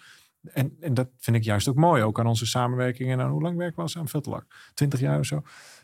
En, 0.54 0.78
en 0.80 0.94
dat 0.94 1.10
vind 1.18 1.38
ik 1.38 1.44
juist 1.44 1.68
ook 1.68 1.75
mooi, 1.75 2.04
ook 2.04 2.19
aan 2.19 2.28
onze 2.28 2.46
samenwerking. 2.46 3.12
En 3.12 3.22
aan 3.22 3.30
hoe 3.31 3.42
lang 3.42 3.57
werken 3.57 3.75
we 3.75 3.81
al 3.81 3.88
samen? 3.88 4.10
Veel 4.10 4.22
te 4.22 4.30
lang. 4.30 4.44
Twintig 4.74 5.00
jaar 5.00 5.19
of 5.19 5.25
zo. 5.25 5.44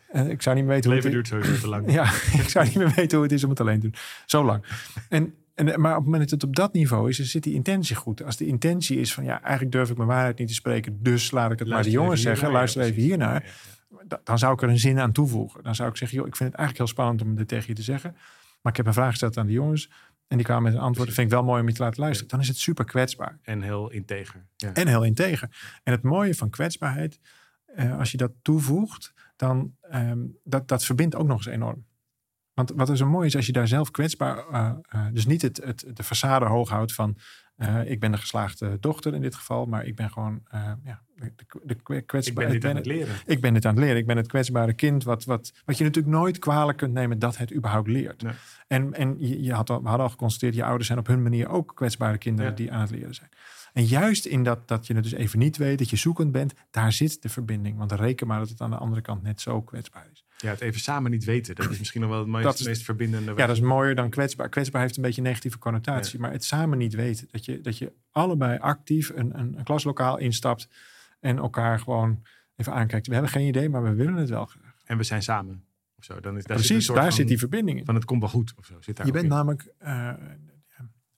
En 0.10 0.30
ik 0.30 0.42
zou 0.42 0.56
niet 0.56 0.66
meer 0.66 0.74
weten 0.74 0.92
Het 0.92 1.04
hoe 1.04 1.12
leven 1.12 1.20
het 1.20 1.30
duurt 1.30 1.44
sowieso 1.44 1.62
te 1.64 1.70
lang. 1.70 1.92
ja, 2.00 2.04
ik 2.42 2.50
zou 2.50 2.66
niet 2.66 2.76
meer 2.76 2.94
weten 2.96 3.18
hoe 3.18 3.28
het 3.28 3.36
is 3.36 3.44
om 3.44 3.50
het 3.50 3.60
alleen 3.60 3.80
te 3.80 3.90
doen. 3.90 3.96
Zo 4.26 4.44
lang. 4.44 4.66
En, 5.10 5.34
en, 5.56 5.82
maar 5.82 5.92
op 5.92 5.98
het 5.98 6.06
moment 6.06 6.22
dat 6.30 6.42
het 6.42 6.44
op 6.50 6.56
dat 6.56 6.74
niveau 6.74 7.10
is, 7.10 7.18
dan 7.18 7.26
zit 7.26 7.44
die 7.44 7.54
intentie 7.54 7.96
goed. 7.96 8.24
Als 8.24 8.38
de 8.38 8.46
intentie 8.46 9.00
is 9.00 9.14
van 9.14 9.24
ja, 9.24 9.42
eigenlijk 9.42 9.72
durf 9.72 9.90
ik 9.90 9.98
mijn 9.98 10.10
waarheid 10.10 10.38
niet 10.38 10.48
te 10.48 10.54
spreken, 10.54 11.04
dus 11.04 11.32
laat 11.32 11.52
ik 11.52 11.60
het 11.60 11.68
maar 11.68 11.84
de 11.84 11.90
jongens 11.90 12.22
zeggen, 12.22 12.52
luister 12.52 12.82
even 12.82 13.02
hiernaar. 13.02 13.54
Da- 14.08 14.22
Dan 14.24 14.38
zou 14.38 14.54
ik 14.54 14.62
er 14.62 14.70
een 14.70 14.80
zin 14.80 15.00
aan 15.00 15.12
toevoegen. 15.12 15.64
Dan 15.64 15.76
zou 15.76 15.90
ik 15.90 15.98
zeggen, 15.98 16.18
joh, 16.18 16.28
ik 16.28 16.36
vind 16.36 16.50
het 16.50 16.58
eigenlijk 16.60 16.90
heel 16.90 16.96
spannend 16.98 17.22
om 17.22 17.36
dit 17.36 17.48
tegen 17.48 17.66
je 17.68 17.74
te 17.76 17.82
zeggen. 17.82 18.12
Maar 18.62 18.72
ik 18.72 18.78
heb 18.78 18.88
een 18.88 18.94
vraag 18.94 19.10
gesteld 19.10 19.38
aan 19.38 19.46
de 19.46 19.52
jongens. 19.54 19.90
En 20.28 20.38
die 20.38 20.46
kwamen 20.46 20.64
met 20.64 20.74
een 20.74 20.80
antwoord. 20.80 21.08
Dat 21.08 21.16
vind 21.16 21.28
ik 21.28 21.34
wel 21.34 21.44
mooi 21.44 21.62
om 21.62 21.68
je 21.68 21.74
te 21.74 21.84
laten 21.84 22.00
luisteren. 22.00 22.30
Dan 22.30 22.40
is 22.40 22.48
het 22.48 22.58
super 22.58 22.86
kwetsbaar. 22.86 23.40
En 23.42 23.62
heel 23.62 23.92
integer. 23.92 24.46
Ja. 24.56 24.74
En 24.74 24.88
heel 24.88 25.04
integer. 25.04 25.80
En 25.84 25.92
het 25.92 26.02
mooie 26.02 26.36
van 26.36 26.50
kwetsbaarheid, 26.50 27.20
eh, 27.66 27.98
als 27.98 28.12
je 28.12 28.18
dat 28.18 28.32
toevoegt, 28.42 29.14
dan 29.36 29.76
ehm, 29.82 30.20
dat, 30.44 30.68
dat 30.68 30.86
verbindt 30.86 31.16
ook 31.16 31.28
nog 31.28 31.38
eens 31.38 31.46
enorm. 31.46 31.86
Want 32.54 32.72
wat 32.76 32.90
er 32.90 32.98
zo 32.98 33.06
mooi 33.06 33.28
is, 33.28 33.36
als 33.36 33.46
je 33.46 33.52
daar 33.52 33.68
zelf 33.68 33.92
kwetsbaar, 33.92 34.38
eh, 34.38 34.72
eh, 34.88 35.06
dus 35.12 35.26
niet 35.26 35.42
het, 35.42 35.58
het, 35.64 35.86
de 35.94 36.04
façade 36.04 36.48
hoog 36.48 36.70
houdt 36.70 36.94
van 36.94 37.18
eh, 37.56 37.90
ik 37.90 38.00
ben 38.00 38.12
de 38.12 38.18
geslaagde 38.18 38.78
dochter 38.80 39.14
in 39.14 39.22
dit 39.22 39.36
geval, 39.36 39.66
maar 39.66 39.86
ik 39.86 39.96
ben 39.96 40.12
gewoon 40.12 40.42
eh, 40.50 40.72
ja, 40.84 41.02
de, 41.16 41.32
de 41.64 41.76
kwe- 41.76 41.96
ik 42.20 42.34
ben 42.36 42.50
dit 42.52 42.66
aan 42.66 42.76
het 42.76 42.86
leren. 42.86 43.16
ik 43.26 43.42
ben 43.42 43.54
dit 43.54 43.66
aan 43.66 43.76
het 43.76 43.84
leren. 43.84 43.98
Ik 43.98 44.06
ben 44.06 44.18
het 44.18 44.28
kwetsbare 44.28 44.74
kind. 44.74 45.04
Wat, 45.04 45.24
wat, 45.24 45.54
wat 45.66 45.78
je 45.78 45.84
natuurlijk 45.84 46.16
nooit 46.16 46.40
kwalijk 46.40 46.78
kunt 46.78 46.94
nemen 46.94 47.20
dat 47.20 47.38
het 47.38 47.54
überhaupt 47.54 47.88
leert. 47.88 48.22
Nee. 48.22 48.34
En, 48.68 48.94
en 48.94 49.16
je, 49.20 49.44
je 49.44 49.54
had 49.54 49.70
al, 49.70 49.82
we 49.82 49.88
hadden 49.88 50.06
al 50.06 50.12
geconstateerd, 50.12 50.56
je 50.56 50.64
ouders 50.64 50.88
zijn 50.88 51.00
op 51.00 51.08
hun 51.08 51.24
manier 51.24 51.48
ook 51.50 51.72
kwetsbare 51.76 52.18
kinderen 52.18 52.52
Ja. 52.52 52.58
die 52.58 52.72
aan 52.72 52.82
het 52.82 52.92
leren 52.92 53.16
zijn. 53.16 53.30
En 53.74 53.84
juist 53.84 54.26
in 54.26 54.44
dat, 54.44 54.68
dat 54.68 54.88
je 54.88 54.94
het 54.94 55.04
dus 55.04 55.14
even 55.14 55.40
niet 55.40 55.58
weet, 55.58 55.78
dat 55.78 55.90
je 55.90 55.96
zoekend 55.96 56.32
bent, 56.32 56.54
daar 56.72 56.92
zit 56.92 57.22
de 57.22 57.30
verbinding. 57.30 57.78
Want 57.78 57.92
reken 57.92 58.28
maar 58.28 58.40
dat 58.40 58.50
het 58.50 58.62
aan 58.62 58.70
de 58.70 58.78
andere 58.78 59.02
kant 59.02 59.24
net 59.24 59.42
zo 59.42 59.62
kwetsbaar 59.62 60.08
is. 60.12 60.26
Ja, 60.46 60.52
het 60.52 60.62
even 60.62 60.82
samen 60.82 61.12
niet 61.12 61.24
weten. 61.24 61.56
Dat 61.56 61.70
is 61.72 61.80
misschien 61.80 62.02
nog 62.02 62.10
wel 62.10 62.20
het 62.20 62.28
meest, 62.28 62.60
is- 62.60 62.66
meest 62.66 62.84
verbindende. 62.84 63.34
Ja, 63.36 63.46
dat 63.46 63.56
is 63.56 63.62
mooier 63.62 63.96
dan 63.96 64.10
kwetsbaar. 64.10 64.50
Kwetsbaar 64.50 64.82
heeft 64.82 64.96
een 64.98 65.04
beetje 65.04 65.22
een 65.22 65.28
negatieve 65.28 65.58
connotatie. 65.58 66.20
Maar 66.20 66.32
het 66.32 66.44
samen 66.44 66.78
niet 66.78 66.94
weten. 66.94 67.28
Dat 67.32 67.46
je, 67.46 67.62
dat 67.62 67.78
je 67.78 67.92
allebei 68.12 68.58
actief 68.60 69.10
een, 69.16 69.40
een, 69.40 69.58
een 69.58 69.64
klaslokaal 69.64 70.18
instapt 70.18 70.70
en 71.20 71.38
elkaar 71.38 71.80
gewoon 71.80 72.22
even 72.56 72.74
aankijkt. 72.74 73.08
We 73.08 73.14
hebben 73.14 73.32
geen 73.32 73.48
idee, 73.48 73.70
maar 73.70 73.84
we 73.84 73.94
willen 73.94 74.16
het 74.16 74.30
wel 74.30 74.46
graag. 74.46 74.74
En 74.86 74.98
we 74.98 75.04
zijn 75.04 75.24
samen. 75.24 75.64
Of 75.98 76.04
zo. 76.04 76.20
Dan 76.20 76.38
is, 76.38 76.44
daar 76.44 76.58
Precies, 76.58 76.88
daar 76.88 77.04
van, 77.04 77.12
zit 77.12 77.28
die 77.28 77.38
verbinding 77.38 77.80
in. 77.80 77.86
Van 77.86 77.96
het 77.96 78.06
komt 78.06 78.20
wel 78.22 78.30
goed. 78.30 78.54
Of 78.58 78.66
zo. 78.66 78.74
Zit 78.80 78.98
daar 78.98 79.06
Je 79.06 79.12
bent 79.12 79.24
in. 79.24 79.30
namelijk, 79.30 79.74
ja, 79.80 80.20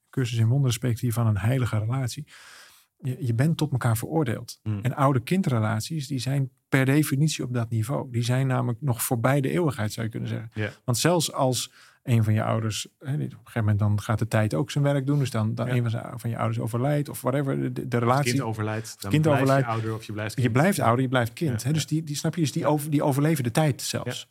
cursus 0.10 0.38
in 0.38 0.48
wonderen 0.48 0.74
spreekt 0.74 1.00
hier 1.00 1.14
van 1.14 1.28
een 1.28 1.38
heilige 1.38 1.80
relatie. 1.80 2.28
Je, 2.98 3.18
je 3.20 3.34
bent 3.34 3.58
tot 3.58 3.72
elkaar 3.72 3.98
veroordeeld. 3.98 4.60
Hmm. 4.64 4.80
En 4.82 4.96
oude 4.96 5.20
kindrelaties, 5.20 6.08
die 6.08 6.20
zijn 6.20 6.50
per 6.70 6.86
definitie 6.86 7.44
op 7.44 7.54
dat 7.54 7.70
niveau. 7.70 8.12
Die 8.12 8.24
zijn 8.24 8.48
namelijk 8.48 8.82
nog 8.82 9.04
voorbij 9.04 9.42
de 9.42 9.50
eeuwigheid, 9.50 9.94
zou 9.94 10.06
je 10.06 10.12
kunnen 10.12 10.30
zeggen. 10.30 10.74
Want 10.86 10.98
zelfs 10.98 11.34
als 11.34 11.72
een 12.04 12.24
van 12.24 12.34
je 12.34 12.44
ouders, 12.44 12.88
hè, 13.00 13.14
op 13.14 13.20
een 13.20 13.30
gegeven 13.32 13.60
moment 13.60 13.80
dan 13.80 14.02
gaat 14.02 14.20
de 14.20 14.28
tijd 14.28 14.54
ook 14.54 14.72
zijn 14.72 14.84
werk 14.84 15.06
doen. 15.06 15.20
Dus 15.20 15.32
dan, 15.32 15.56
dan 15.56 15.68
Ja. 15.68 15.74
een 15.74 15.82
van, 15.82 15.90
zijn- 15.92 16.20
van 16.20 16.30
je 16.30 16.38
ouders 16.38 16.60
overlijdt 16.60 17.10
of 17.10 17.22
whatever. 17.22 17.74
De, 17.74 17.88
de, 17.88 17.98
relatie. 17.98 18.32
kind 18.32 18.44
overlijdt, 18.44 19.02
dan 19.02 19.12
kind 19.12 19.22
blijf 19.24 19.38
overlijdt, 19.40 19.66
je 19.66 19.72
ouder 19.72 19.94
of 19.94 20.04
je 20.04 20.14
blijft 20.14 20.36
Je 20.36 20.42
kind. 20.42 20.54
blijft 20.54 20.80
ouder, 20.80 21.02
je 21.02 21.10
blijft 21.10 21.34
kind. 21.34 21.62
Ja, 21.62 21.68
hè? 21.68 21.74
Dus 21.74 21.88
die, 21.88 22.04
die 22.04 22.16
snap 22.16 22.36
je, 22.36 22.42
dus 22.42 22.52
die, 22.52 22.66
over, 22.66 22.90
die 22.90 23.04
overleven 23.04 23.44
de 23.44 23.52
tijd 23.52 23.82
zelfs. 23.82 24.28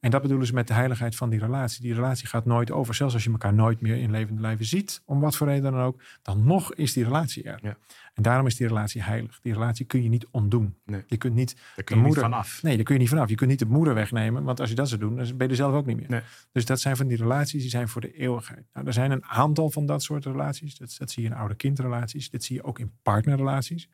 En 0.00 0.10
dat 0.10 0.22
bedoelen 0.22 0.46
ze 0.46 0.54
met 0.54 0.66
de 0.68 0.74
heiligheid 0.74 1.16
van 1.16 1.30
die 1.30 1.38
relatie. 1.38 1.82
Die 1.82 1.94
relatie 1.94 2.26
gaat 2.26 2.44
nooit 2.44 2.70
over. 2.70 2.94
Zelfs 2.94 3.14
als 3.14 3.24
je 3.24 3.30
elkaar 3.30 3.54
nooit 3.54 3.80
meer 3.80 3.96
in 3.96 4.10
levende 4.10 4.40
lijven 4.40 4.64
ziet, 4.64 5.02
om 5.04 5.20
wat 5.20 5.36
voor 5.36 5.46
reden 5.46 5.72
dan 5.72 5.80
ook, 5.80 6.02
dan 6.22 6.44
nog 6.44 6.74
is 6.74 6.92
die 6.92 7.04
relatie 7.04 7.42
er. 7.42 7.58
Ja. 7.62 7.76
En 8.14 8.22
daarom 8.22 8.46
is 8.46 8.56
die 8.56 8.66
relatie 8.66 9.02
heilig. 9.02 9.40
Die 9.40 9.52
relatie 9.52 9.86
kun 9.86 10.02
je 10.02 10.08
niet 10.08 10.26
ontdoen. 10.30 10.76
Nee. 10.84 11.02
Je 11.06 11.16
kunt 11.16 11.34
niet 11.34 11.54
Daar 11.56 11.64
kun 11.64 11.74
je 11.76 11.84
de 11.84 11.94
niet 11.94 12.04
moeder- 12.04 12.22
vanaf. 12.22 12.62
Nee, 12.62 12.74
daar 12.76 12.84
kun 12.84 12.94
je 12.94 13.00
niet 13.00 13.08
vanaf. 13.08 13.28
Je 13.28 13.34
kunt 13.34 13.50
niet 13.50 13.58
de 13.58 13.66
moeder 13.66 13.94
wegnemen, 13.94 14.42
want 14.44 14.60
als 14.60 14.68
je 14.68 14.74
dat 14.74 14.88
zou 14.88 15.00
doen, 15.00 15.16
dan 15.16 15.26
ben 15.26 15.46
je 15.46 15.48
er 15.52 15.56
zelf 15.56 15.74
ook 15.74 15.86
niet 15.86 15.96
meer. 15.96 16.10
Nee. 16.10 16.20
Dus 16.52 16.64
dat 16.64 16.80
zijn 16.80 16.96
van 16.96 17.06
die 17.06 17.16
relaties, 17.16 17.60
die 17.60 17.70
zijn 17.70 17.88
voor 17.88 18.00
de 18.00 18.12
eeuwigheid. 18.12 18.64
Nou, 18.72 18.86
er 18.86 18.92
zijn 18.92 19.10
een 19.10 19.24
aantal 19.24 19.70
van 19.70 19.86
dat 19.86 20.02
soort 20.02 20.24
relaties. 20.24 20.76
Dat, 20.78 20.94
dat 20.98 21.10
zie 21.10 21.22
je 21.22 21.28
in 21.28 21.34
oude-kindrelaties. 21.34 22.30
Dit 22.30 22.44
zie 22.44 22.56
je 22.56 22.62
ook 22.64 22.78
in 22.78 22.92
partnerrelaties. 23.02 23.88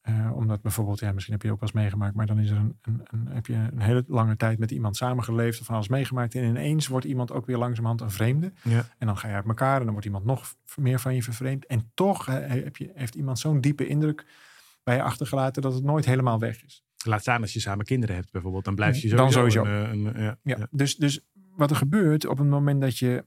Eh, 0.00 0.30
omdat 0.34 0.62
bijvoorbeeld, 0.62 1.00
ja, 1.00 1.12
misschien 1.12 1.34
heb 1.34 1.42
je 1.42 1.50
ook 1.52 1.60
wel 1.60 1.68
eens 1.68 1.78
meegemaakt, 1.78 2.14
maar 2.14 2.26
dan 2.26 2.38
is 2.38 2.50
er 2.50 2.56
een, 2.56 2.78
een, 2.82 3.00
een, 3.04 3.26
heb 3.28 3.46
je 3.46 3.54
een 3.54 3.80
hele 3.80 4.04
lange 4.06 4.36
tijd 4.36 4.58
met 4.58 4.70
iemand 4.70 4.96
samengeleefd 4.96 5.60
of 5.60 5.66
van 5.66 5.74
alles 5.74 5.88
meegemaakt. 5.88 6.34
En 6.34 6.44
ineens 6.44 6.86
wordt 6.86 7.06
iemand 7.06 7.32
ook 7.32 7.46
weer 7.46 7.58
langzamerhand 7.58 8.00
een 8.00 8.10
vreemde. 8.10 8.52
Ja. 8.62 8.86
En 8.98 9.06
dan 9.06 9.16
ga 9.16 9.28
je 9.28 9.34
uit 9.34 9.46
elkaar 9.46 9.76
en 9.76 9.82
dan 9.82 9.90
wordt 9.90 10.06
iemand 10.06 10.24
nog 10.24 10.54
meer 10.76 11.00
van 11.00 11.14
je 11.14 11.22
vervreemd. 11.22 11.66
En 11.66 11.90
toch 11.94 12.26
heb 12.26 12.76
je, 12.76 12.90
heeft 12.94 13.14
iemand 13.14 13.38
zo'n 13.38 13.60
diepe 13.60 13.86
indruk 13.86 14.26
bij 14.82 14.94
je 14.94 15.02
achtergelaten 15.02 15.62
dat 15.62 15.74
het 15.74 15.84
nooit 15.84 16.04
helemaal 16.04 16.38
weg 16.38 16.64
is. 16.64 16.84
Laat 17.04 17.20
staan 17.20 17.40
als 17.40 17.52
je 17.52 17.60
samen 17.60 17.84
kinderen 17.84 18.16
hebt 18.16 18.32
bijvoorbeeld. 18.32 18.64
Dan 18.64 18.74
blijf 18.74 18.96
je 18.96 19.08
Dan 19.08 19.32
sowieso, 19.32 19.64
sowieso. 19.64 19.90
een, 19.90 20.22
ja, 20.22 20.38
Ja, 20.42 20.56
ja. 20.58 20.66
Dus, 20.70 20.96
dus 20.96 21.20
wat 21.56 21.70
er 21.70 21.76
gebeurt 21.76 22.26
op 22.26 22.38
het 22.38 22.48
moment 22.48 22.80
dat 22.80 22.98
je 22.98 23.24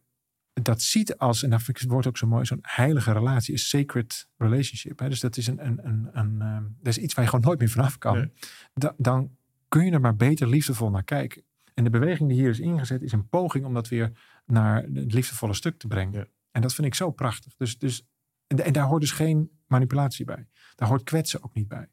dat 0.53 0.81
ziet 0.81 1.17
als, 1.17 1.43
en 1.43 1.50
dat 1.50 1.62
woord 1.88 2.07
ook 2.07 2.17
zo 2.17 2.27
mooi, 2.27 2.45
zo'n 2.45 2.60
heilige 2.62 3.12
relatie 3.12 3.53
is 3.53 3.69
sacred 3.69 4.27
relationship. 4.38 5.00
Hè? 5.00 5.10
Dus 5.10 5.19
dat 5.19 5.38
is, 5.38 5.48
een, 5.48 5.65
een, 5.65 5.88
een, 5.88 6.10
een, 6.12 6.41
eh, 6.41 6.57
dat 6.79 6.98
is 6.98 6.98
iets 6.98 7.13
waar 7.13 7.24
je 7.24 7.29
gewoon 7.29 7.45
nooit 7.45 7.60
meer 7.60 7.69
vanaf 7.69 7.98
kan. 7.98 8.17
Nee. 8.17 8.31
Da- 8.74 8.95
dan 8.98 9.36
kun 9.67 9.86
je 9.86 9.91
er 9.91 10.01
maar 10.01 10.15
beter 10.15 10.48
liefdevol 10.48 10.89
naar 10.89 11.03
kijken. 11.03 11.43
En 11.74 11.83
de 11.83 11.89
beweging 11.89 12.29
die 12.29 12.39
hier 12.39 12.50
is 12.50 12.60
ingezet 12.60 13.01
is 13.01 13.12
een 13.12 13.27
poging 13.29 13.65
om 13.65 13.74
dat 13.74 13.88
weer 13.88 14.12
naar 14.45 14.83
het 14.83 15.13
liefdevolle 15.13 15.53
stuk 15.53 15.77
te 15.77 15.88
brengen. 15.88 16.19
Ja. 16.19 16.25
En 16.51 16.62
dat 16.62 16.74
vind 16.74 16.88
ik 16.88 16.95
zo 16.95 17.12
prachtig. 17.12 17.55
Dus, 17.55 17.77
dus, 17.77 18.05
en, 18.48 18.65
en 18.65 18.74
daar 18.74 18.86
hoort 18.86 19.01
dus 19.01 19.12
geen 19.12 19.51
manipulatie 19.67 20.25
bij. 20.25 20.48
Daar 20.75 20.88
hoort 20.88 21.03
kwetsen 21.03 21.43
ook 21.43 21.53
niet 21.53 21.67
bij. 21.67 21.88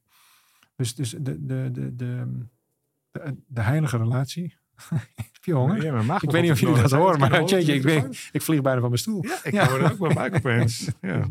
Dus, 0.76 0.94
dus 0.94 1.10
de, 1.10 1.22
de, 1.22 1.70
de, 1.72 1.94
de, 1.94 1.94
de, 1.96 3.36
de 3.46 3.60
heilige 3.60 3.96
relatie. 3.96 4.58
Heb 5.40 5.44
je 5.44 5.52
honger? 5.52 5.82
Ja, 5.82 6.20
Ik 6.20 6.30
weet 6.30 6.42
niet 6.42 6.50
of 6.50 6.60
jullie 6.60 6.82
dat 6.82 6.90
horen, 6.90 7.18
maar 7.18 7.44
jeetje, 7.44 7.74
ik, 7.74 7.82
ben, 7.82 8.12
ik 8.32 8.42
vlieg 8.42 8.60
bijna 8.60 8.80
van 8.80 8.88
mijn 8.88 9.00
stoel. 9.00 9.24
Ja, 9.24 9.40
ik 9.44 9.52
Ja. 9.58 9.68
hoorde 9.68 9.92
ook 9.92 9.98
mijn 9.98 10.14
buik 10.14 10.34
opeens. 10.34 10.88
Ja. 11.00 11.28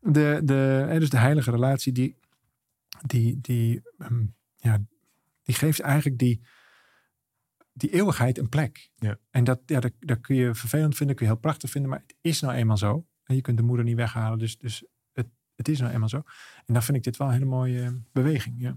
De, 0.00 0.40
de, 0.44 0.84
hè, 0.88 0.98
dus 0.98 1.10
de 1.10 1.18
heilige 1.18 1.50
relatie, 1.50 1.92
die, 1.92 2.16
die, 3.06 3.38
die, 3.40 3.82
ehm, 3.98 4.24
ja, 4.56 4.78
die 5.42 5.54
geeft 5.54 5.80
eigenlijk 5.80 6.18
die, 6.18 6.40
die 7.72 7.90
eeuwigheid 7.90 8.38
een 8.38 8.48
plek. 8.48 8.90
Ja. 8.96 9.18
En 9.30 9.44
dat, 9.44 9.60
ja, 9.66 9.80
dat, 9.80 9.92
dat 10.00 10.20
kun 10.20 10.36
je 10.36 10.54
vervelend 10.54 10.96
vinden, 10.96 11.16
kun 11.16 11.26
je 11.26 11.32
heel 11.32 11.40
prachtig 11.40 11.70
vinden, 11.70 11.90
maar 11.90 12.02
het 12.06 12.16
is 12.20 12.40
nou 12.40 12.54
eenmaal 12.54 12.76
zo. 12.76 13.06
En 13.24 13.34
je 13.34 13.40
kunt 13.40 13.56
de 13.56 13.62
moeder 13.62 13.84
niet 13.84 13.96
weghalen, 13.96 14.38
dus, 14.38 14.58
dus 14.58 14.84
het, 15.12 15.26
het 15.56 15.68
is 15.68 15.80
nou 15.80 15.92
eenmaal 15.92 16.08
zo. 16.08 16.22
En 16.64 16.74
dan 16.74 16.82
vind 16.82 16.96
ik 16.96 17.02
dit 17.02 17.16
wel 17.16 17.26
een 17.26 17.32
hele 17.32 17.44
mooie 17.44 18.02
beweging. 18.12 18.54
Ja. 18.58 18.76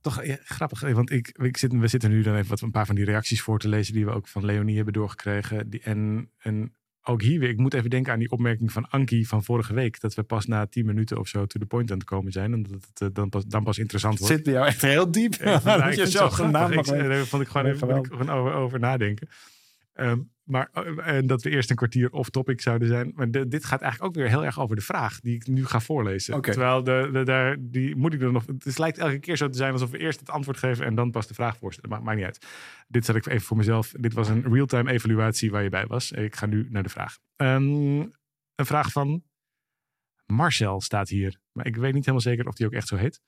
Toch 0.00 0.24
ja, 0.24 0.36
grappig, 0.44 0.82
eh, 0.82 0.94
want 0.94 1.10
ik, 1.10 1.38
ik 1.42 1.56
zit, 1.56 1.72
we 1.72 1.88
zitten 1.88 2.10
nu 2.10 2.22
dan 2.22 2.34
even 2.36 2.48
wat 2.48 2.60
een 2.60 2.70
paar 2.70 2.86
van 2.86 2.94
die 2.94 3.04
reacties 3.04 3.42
voor 3.42 3.58
te 3.58 3.68
lezen 3.68 3.94
die 3.94 4.04
we 4.04 4.10
ook 4.10 4.28
van 4.28 4.44
Leonie 4.44 4.76
hebben 4.76 4.92
doorgekregen. 4.92 5.70
Die, 5.70 5.80
en, 5.80 6.30
en 6.38 6.72
ook 7.02 7.22
hier 7.22 7.40
weer, 7.40 7.48
ik 7.48 7.58
moet 7.58 7.74
even 7.74 7.90
denken 7.90 8.12
aan 8.12 8.18
die 8.18 8.30
opmerking 8.30 8.72
van 8.72 8.88
Ankie 8.88 9.28
van 9.28 9.44
vorige 9.44 9.74
week. 9.74 10.00
Dat 10.00 10.14
we 10.14 10.22
pas 10.22 10.46
na 10.46 10.66
tien 10.66 10.86
minuten 10.86 11.18
of 11.18 11.28
zo 11.28 11.46
to 11.46 11.60
the 11.60 11.66
point 11.66 11.90
aan 11.90 11.98
het 11.98 12.06
komen 12.06 12.32
zijn. 12.32 12.52
En 12.52 12.62
dat 12.62 12.72
het 12.72 13.00
eh, 13.00 13.08
dan 13.12 13.28
pas, 13.28 13.44
dan 13.46 13.64
pas 13.64 13.78
interessant 13.78 14.18
wordt. 14.18 14.34
zit 14.34 14.44
bij 14.44 14.52
jou 14.52 14.66
echt 14.66 14.82
heel 14.82 15.10
diep. 15.10 15.34
Ja, 15.34 15.54
ik 15.84 15.90
ik 15.90 15.98
je 15.98 16.06
zelf 16.06 16.38
Ik- 16.38 17.26
vond 17.26 17.42
ik 17.42 17.48
gewoon 17.48 17.66
even 17.66 18.54
over 18.54 18.78
nadenken. 18.78 19.28
Ehm, 19.98 20.18
maar 20.44 20.68
eh, 20.72 21.16
en 21.16 21.26
dat 21.26 21.42
we 21.42 21.50
eerst 21.50 21.70
een 21.70 21.76
kwartier 21.76 22.10
off-topic 22.10 22.60
zouden 22.60 22.88
zijn. 22.88 23.12
Maar 23.14 23.30
de- 23.30 23.48
dit 23.48 23.64
gaat 23.64 23.80
eigenlijk 23.80 24.10
ook 24.16 24.22
weer 24.22 24.28
heel 24.32 24.44
erg 24.44 24.60
over 24.60 24.76
de 24.76 24.82
vraag 24.82 25.20
die 25.20 25.34
ik 25.34 25.46
nu 25.46 25.64
ga 25.66 25.80
voorlezen. 25.80 26.34
Terwijl 26.52 26.84
de, 26.84 27.08
de, 27.12 27.22
daar, 27.24 27.56
die 27.60 27.96
moet 27.96 28.12
ik 28.14 28.22
er 28.22 28.32
nog. 28.32 28.44
Het 28.58 28.78
lijkt 28.78 28.98
elke 28.98 29.18
keer 29.18 29.36
zo 29.36 29.48
te 29.48 29.58
zijn 29.58 29.72
alsof 29.72 29.90
we 29.90 29.98
eerst 29.98 30.20
het 30.20 30.30
antwoord 30.30 30.56
geven 30.58 30.84
en 30.84 30.94
dan 30.94 31.10
pas 31.10 31.26
de 31.26 31.34
vraag 31.34 31.56
voorstellen. 31.56 31.90
Maar 31.90 32.02
maakt 32.02 32.16
niet 32.16 32.26
uit. 32.26 32.46
Dit 32.88 33.04
zet 33.04 33.16
ik 33.16 33.26
even 33.26 33.46
voor 33.46 33.56
mezelf. 33.56 33.92
Dit 33.96 34.12
was 34.12 34.28
een 34.28 34.52
real-time 34.52 34.90
evaluatie 34.90 35.50
waar 35.50 35.62
je 35.62 35.68
bij 35.68 35.86
was. 35.86 36.12
Ik 36.12 36.36
ga 36.36 36.46
nu 36.46 36.66
naar 36.70 36.82
de 36.82 36.88
vraag. 36.88 37.18
Ehm, 37.36 37.98
een 38.54 38.66
vraag 38.66 38.92
van 38.92 39.22
Marcel 40.26 40.80
staat 40.80 41.08
hier. 41.08 41.38
Maar 41.52 41.66
ik 41.66 41.76
weet 41.76 41.92
niet 41.92 42.00
helemaal 42.04 42.20
zeker 42.20 42.46
of 42.46 42.54
die 42.54 42.66
ook 42.66 42.72
echt 42.72 42.88
zo 42.88 42.96
heet. 42.96 43.20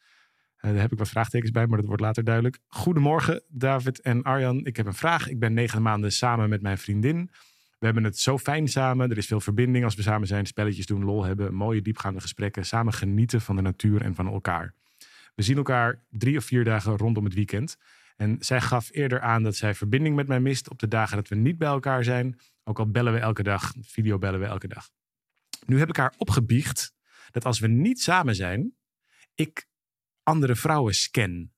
Eh, 0.60 0.70
daar 0.70 0.80
heb 0.80 0.92
ik 0.92 0.98
wat 0.98 1.08
vraagtekens 1.08 1.50
bij, 1.50 1.66
maar 1.66 1.78
dat 1.78 1.86
wordt 1.86 2.02
later 2.02 2.24
duidelijk. 2.24 2.58
Goedemorgen, 2.66 3.42
David 3.48 4.00
en 4.00 4.22
Arjan. 4.22 4.64
Ik 4.64 4.76
heb 4.76 4.86
een 4.86 4.94
vraag. 4.94 5.28
Ik 5.28 5.38
ben 5.38 5.52
negen 5.52 5.82
maanden 5.82 6.12
samen 6.12 6.48
met 6.48 6.62
mijn 6.62 6.78
vriendin. 6.78 7.30
We 7.78 7.86
hebben 7.86 8.04
het 8.04 8.18
zo 8.18 8.38
fijn 8.38 8.68
samen. 8.68 9.10
Er 9.10 9.16
is 9.16 9.26
veel 9.26 9.40
verbinding 9.40 9.84
als 9.84 9.94
we 9.94 10.02
samen 10.02 10.26
zijn. 10.26 10.46
Spelletjes 10.46 10.86
doen, 10.86 11.04
lol 11.04 11.24
hebben. 11.24 11.54
Mooie 11.54 11.82
diepgaande 11.82 12.20
gesprekken. 12.20 12.66
Samen 12.66 12.92
genieten 12.92 13.40
van 13.40 13.56
de 13.56 13.62
natuur 13.62 14.02
en 14.02 14.14
van 14.14 14.26
elkaar. 14.26 14.74
We 15.34 15.42
zien 15.42 15.56
elkaar 15.56 16.04
drie 16.10 16.36
of 16.36 16.44
vier 16.44 16.64
dagen 16.64 16.96
rondom 16.96 17.24
het 17.24 17.34
weekend. 17.34 17.76
En 18.16 18.36
zij 18.40 18.60
gaf 18.60 18.88
eerder 18.92 19.20
aan 19.20 19.42
dat 19.42 19.56
zij 19.56 19.74
verbinding 19.74 20.16
met 20.16 20.26
mij 20.26 20.40
mist 20.40 20.70
op 20.70 20.78
de 20.78 20.88
dagen 20.88 21.16
dat 21.16 21.28
we 21.28 21.34
niet 21.34 21.58
bij 21.58 21.68
elkaar 21.68 22.04
zijn. 22.04 22.40
Ook 22.64 22.78
al 22.78 22.90
bellen 22.90 23.12
we 23.12 23.18
elke 23.18 23.42
dag, 23.42 23.72
videobellen 23.80 24.40
we 24.40 24.46
elke 24.46 24.68
dag. 24.68 24.90
Nu 25.66 25.78
heb 25.78 25.88
ik 25.88 25.96
haar 25.96 26.14
opgebiecht 26.16 26.92
dat 27.30 27.44
als 27.44 27.58
we 27.58 27.66
niet 27.66 28.00
samen 28.00 28.34
zijn, 28.34 28.74
ik 29.34 29.68
andere 30.30 30.56
vrouwen 30.56 30.94
scan. 30.94 31.50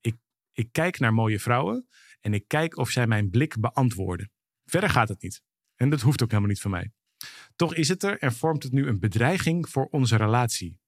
Ik, 0.00 0.16
ik 0.52 0.68
kijk 0.72 0.98
naar 0.98 1.14
mooie 1.14 1.40
vrouwen 1.40 1.88
en 2.20 2.34
ik 2.34 2.48
kijk 2.48 2.76
of 2.76 2.90
zij 2.90 3.06
mijn 3.06 3.30
blik 3.30 3.60
beantwoorden. 3.60 4.30
Verder 4.64 4.90
gaat 4.90 5.08
het 5.08 5.22
niet. 5.22 5.42
En 5.76 5.90
dat 5.90 6.00
hoeft 6.00 6.22
ook 6.22 6.28
helemaal 6.28 6.50
niet 6.50 6.60
van 6.60 6.70
mij. 6.70 6.92
Toch 7.56 7.74
is 7.74 7.88
het 7.88 8.02
er 8.02 8.18
en 8.18 8.32
vormt 8.32 8.62
het 8.62 8.72
nu 8.72 8.86
een 8.86 8.98
bedreiging 8.98 9.68
voor 9.68 9.86
onze 9.86 10.16
relatie. 10.16 10.78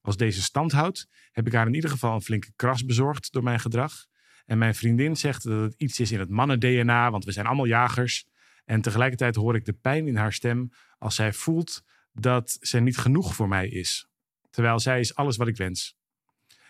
Als 0.00 0.16
deze 0.16 0.42
stand 0.42 0.72
houdt, 0.72 1.08
heb 1.32 1.46
ik 1.46 1.52
haar 1.52 1.66
in 1.66 1.74
ieder 1.74 1.90
geval 1.90 2.14
een 2.14 2.22
flinke 2.22 2.52
kras 2.56 2.84
bezorgd 2.84 3.32
door 3.32 3.42
mijn 3.42 3.60
gedrag. 3.60 4.06
En 4.44 4.58
mijn 4.58 4.74
vriendin 4.74 5.16
zegt 5.16 5.42
dat 5.42 5.60
het 5.60 5.74
iets 5.76 6.00
is 6.00 6.12
in 6.12 6.18
het 6.18 6.30
mannen-DNA, 6.30 7.10
want 7.10 7.24
we 7.24 7.32
zijn 7.32 7.46
allemaal 7.46 7.66
jagers. 7.66 8.26
En 8.64 8.80
tegelijkertijd 8.80 9.34
hoor 9.34 9.54
ik 9.54 9.64
de 9.64 9.72
pijn 9.72 10.06
in 10.06 10.16
haar 10.16 10.32
stem 10.32 10.70
als 10.98 11.14
zij 11.14 11.32
voelt 11.32 11.82
dat 12.12 12.56
ze 12.60 12.80
niet 12.80 12.98
genoeg 12.98 13.34
voor 13.34 13.48
mij 13.48 13.68
is. 13.68 14.08
Terwijl 14.50 14.80
zij 14.80 15.00
is 15.00 15.14
alles 15.14 15.36
wat 15.36 15.48
ik 15.48 15.56
wens. 15.56 15.96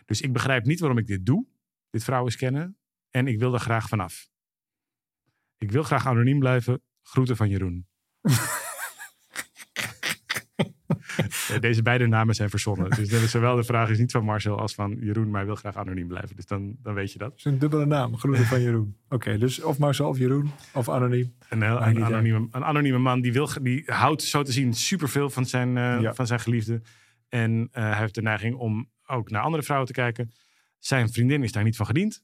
Dus 0.06 0.20
ik 0.20 0.32
begrijp 0.32 0.64
niet 0.64 0.80
waarom 0.80 0.98
ik 0.98 1.06
dit 1.06 1.26
doe, 1.26 1.46
dit 1.90 2.04
vrouwen 2.04 2.32
scannen. 2.32 2.76
En 3.10 3.26
ik 3.26 3.38
wil 3.38 3.52
er 3.54 3.60
graag 3.60 3.88
vanaf. 3.88 4.28
Ik 5.58 5.70
wil 5.70 5.82
graag 5.82 6.06
anoniem 6.06 6.38
blijven. 6.38 6.80
Groeten 7.02 7.36
van 7.36 7.48
Jeroen. 7.48 7.86
Ja, 11.48 11.58
Deze 11.66 11.82
beide 11.82 12.06
namen 12.06 12.34
zijn 12.34 12.50
verzonnen. 12.50 12.90
Dus 12.90 13.08
dat 13.08 13.20
is 13.22 13.30
zowel 13.30 13.56
de 13.56 13.64
vraag 13.64 13.88
is 13.90 13.98
niet 13.98 14.10
van 14.10 14.24
Marcel 14.24 14.58
als 14.58 14.74
van 14.74 14.96
Jeroen, 15.00 15.26
maar 15.26 15.36
hij 15.36 15.46
wil 15.46 15.54
graag 15.54 15.76
anoniem 15.76 16.08
blijven. 16.08 16.36
Dus 16.36 16.46
dan, 16.46 16.76
dan 16.82 16.94
weet 16.94 17.12
je 17.12 17.18
dat. 17.18 17.28
Het 17.30 17.38
is 17.38 17.44
een 17.44 17.58
dubbele 17.58 17.86
naam, 17.86 18.16
groeten 18.16 18.44
van 18.44 18.62
Jeroen. 18.62 18.96
Oké, 19.08 19.38
dus 19.38 19.62
of 19.62 19.78
Marcel 19.78 20.08
of 20.08 20.18
Jeroen 20.18 20.50
of 20.74 20.88
anoniem. 20.88 21.34
Een, 21.48 21.62
heel- 21.62 21.82
een, 21.82 22.04
anonieme, 22.04 22.48
een 22.50 22.64
anonieme 22.64 22.98
man 22.98 23.20
die, 23.20 23.32
wil, 23.32 23.48
die 23.62 23.82
houdt 23.86 24.22
zo 24.22 24.42
te 24.42 24.52
zien 24.52 24.74
superveel 24.74 25.30
van 25.30 25.46
zijn, 25.46 25.76
eh, 25.76 26.00
Ja. 26.00 26.14
van 26.14 26.26
zijn 26.26 26.40
geliefde. 26.40 26.80
En 27.28 27.68
eh, 27.72 27.82
hij 27.90 27.98
heeft 27.98 28.14
de 28.14 28.22
neiging 28.22 28.54
om 28.54 28.90
ook 29.06 29.30
naar 29.30 29.42
andere 29.42 29.62
vrouwen 29.62 29.86
te 29.88 29.94
kijken. 29.94 30.32
Zijn 30.78 31.12
vriendin 31.12 31.42
is 31.42 31.52
daar 31.52 31.64
niet 31.64 31.76
van 31.76 31.86
gediend. 31.86 32.22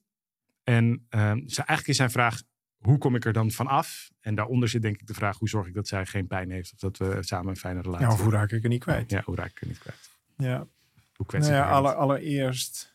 En 0.65 1.07
ze- 1.11 1.63
eigenlijk 1.63 1.87
is 1.89 1.97
zijn 1.97 2.11
vraag, 2.11 2.43
hoe 2.77 2.99
kom 2.99 3.15
ik 3.15 3.25
er 3.25 3.33
dan 3.33 3.51
van 3.51 3.67
af? 3.67 4.11
En 4.21 4.35
daaronder 4.35 4.69
zit 4.69 4.83
denk 4.83 5.01
ik 5.01 5.07
de 5.07 5.15
vraag, 5.15 5.39
hoe 5.39 5.49
zorg 5.49 5.67
ik 5.67 5.75
dat 5.75 5.89
zij 5.89 6.07
geen 6.07 6.27
pijn 6.27 6.51
heeft? 6.51 6.73
Of 6.73 6.79
dat 6.79 6.97
we 6.97 7.23
samen 7.23 7.49
een 7.49 7.57
fijne 7.57 7.81
relatie 7.81 8.07
Ja, 8.07 8.13
of 8.13 8.15
hoe 8.21 8.23
hebben? 8.23 8.41
raak 8.41 8.51
ik 8.53 8.63
er 8.63 8.69
niet 8.69 8.81
kwijt? 8.83 9.11
Ja, 9.11 9.23
hoe 9.25 9.37
raak 9.37 9.51
ik 9.51 9.61
er 9.61 9.67
niet 9.67 9.79
kwijt? 9.79 10.11
Ja, 10.37 10.67
Hoe 11.15 11.27
kwets 11.27 11.49
nou 11.49 11.59
ja 11.59 11.71
aller, 11.71 11.95
allereerst 11.95 12.95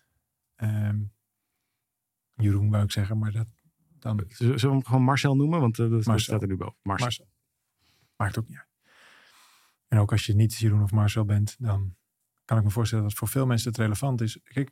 ehm, 0.55 0.99
Jeroen 2.35 2.69
wou 2.69 2.83
ik 2.83 2.91
zeggen, 2.91 3.17
maar 3.17 3.31
dat 3.31 3.47
dan 3.99 4.23
Zullen 4.27 4.55
we 4.59 4.67
hem 4.67 4.85
gewoon 4.85 5.03
Marcel 5.03 5.35
noemen? 5.35 5.59
Want 5.59 5.79
eh, 5.79 5.85
dat, 5.85 5.91
dat 5.93 6.05
Marcel. 6.05 6.23
staat 6.25 6.41
er 6.41 6.47
nu 6.47 6.55
boven. 6.57 6.75
Marcel. 6.81 7.05
Marcel. 7.05 7.27
Maakt 8.15 8.37
ook 8.39 8.47
niet 8.47 8.57
uit. 8.57 8.67
En 9.87 9.97
ook 9.99 10.11
als 10.11 10.25
je 10.25 10.35
niet 10.35 10.57
Jeroen 10.57 10.83
of 10.83 10.91
Marcel 10.91 11.25
bent, 11.25 11.55
dan 11.59 11.95
kan 12.47 12.57
ik 12.57 12.63
me 12.63 12.69
voorstellen 12.69 13.03
dat 13.03 13.13
voor 13.13 13.27
veel 13.27 13.45
mensen 13.45 13.69
het 13.69 13.79
relevant 13.79 14.21
is. 14.21 14.39
Kijk, 14.43 14.71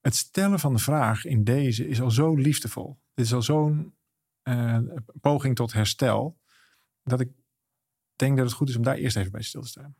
het 0.00 0.14
stellen 0.14 0.60
van 0.60 0.72
de 0.72 0.78
vraag 0.78 1.24
in 1.24 1.44
deze 1.44 1.88
is 1.88 2.00
al 2.00 2.10
zo 2.10 2.34
liefdevol. 2.34 2.98
Dit 3.14 3.24
is 3.24 3.32
al 3.32 3.42
zo'n 3.42 3.94
eh, 4.42 4.78
poging 5.20 5.56
tot 5.56 5.72
herstel, 5.72 6.38
dat 7.02 7.20
ik 7.20 7.30
denk 8.16 8.36
dat 8.36 8.46
het 8.46 8.54
goed 8.54 8.68
is 8.68 8.76
om 8.76 8.82
daar 8.82 8.96
eerst 8.96 9.16
even 9.16 9.32
bij 9.32 9.42
stil 9.42 9.60
te 9.60 9.68
staan. 9.68 9.94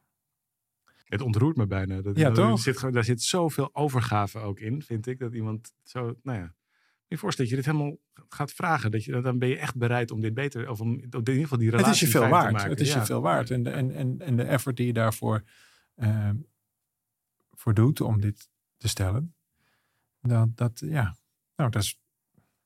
Het 1.05 1.21
ontroert 1.21 1.57
me 1.57 1.67
bijna. 1.67 2.01
Dat, 2.01 2.17
Ja, 2.17 2.31
toch? 2.31 2.53
Er 2.53 2.59
zit, 2.75 2.93
daar 2.93 3.05
zit 3.05 3.23
zoveel 3.23 3.75
overgave 3.75 4.39
ook 4.39 4.61
in, 4.61 4.83
vind 4.83 5.07
ik. 5.07 5.19
Dat 5.19 5.35
iemand 5.35 5.73
zo, 5.83 6.19
nou 6.23 6.39
ja. 6.39 6.55
Je 7.07 7.19
voorstelt 7.19 7.49
dat 7.49 7.59
je 7.59 7.63
dit 7.63 7.73
helemaal 7.75 7.99
gaat 8.29 8.53
vragen. 8.53 8.91
Dat 8.91 9.05
je, 9.05 9.21
dan 9.21 9.39
ben 9.39 9.49
je 9.49 9.59
echt 9.59 9.77
bereid 9.77 10.11
om 10.11 10.21
dit 10.21 10.35
beter, 10.35 10.71
of 10.71 10.81
om 10.81 10.93
in 10.93 11.03
ieder 11.03 11.35
geval 11.35 11.59
die 11.59 11.71
relatie 11.71 11.91
Het 11.91 12.03
is 12.03 12.13
je 12.13 12.19
veel 12.19 12.29
waard. 12.29 12.63
Het 12.63 12.81
is 12.81 12.93
Ja. 12.93 12.99
je 12.99 13.07
veel 13.07 13.21
waard. 13.21 13.51
En 13.51 13.63
de, 13.63 13.71
en, 13.71 13.91
en, 13.91 14.21
en 14.21 14.37
de 14.37 14.43
effort 14.43 14.77
die 14.77 14.87
je 14.87 14.93
daarvoor 14.93 15.45
eh, 15.95 16.31
voor 17.65 17.75
doet 17.75 18.01
om 18.01 18.21
dit 18.21 18.49
te 18.77 18.89
stellen. 18.89 19.35
Dat, 20.21 20.57
dat 20.57 20.81
ja, 20.85 21.17
nou, 21.57 21.71
dat, 21.71 21.83
is, 21.83 22.01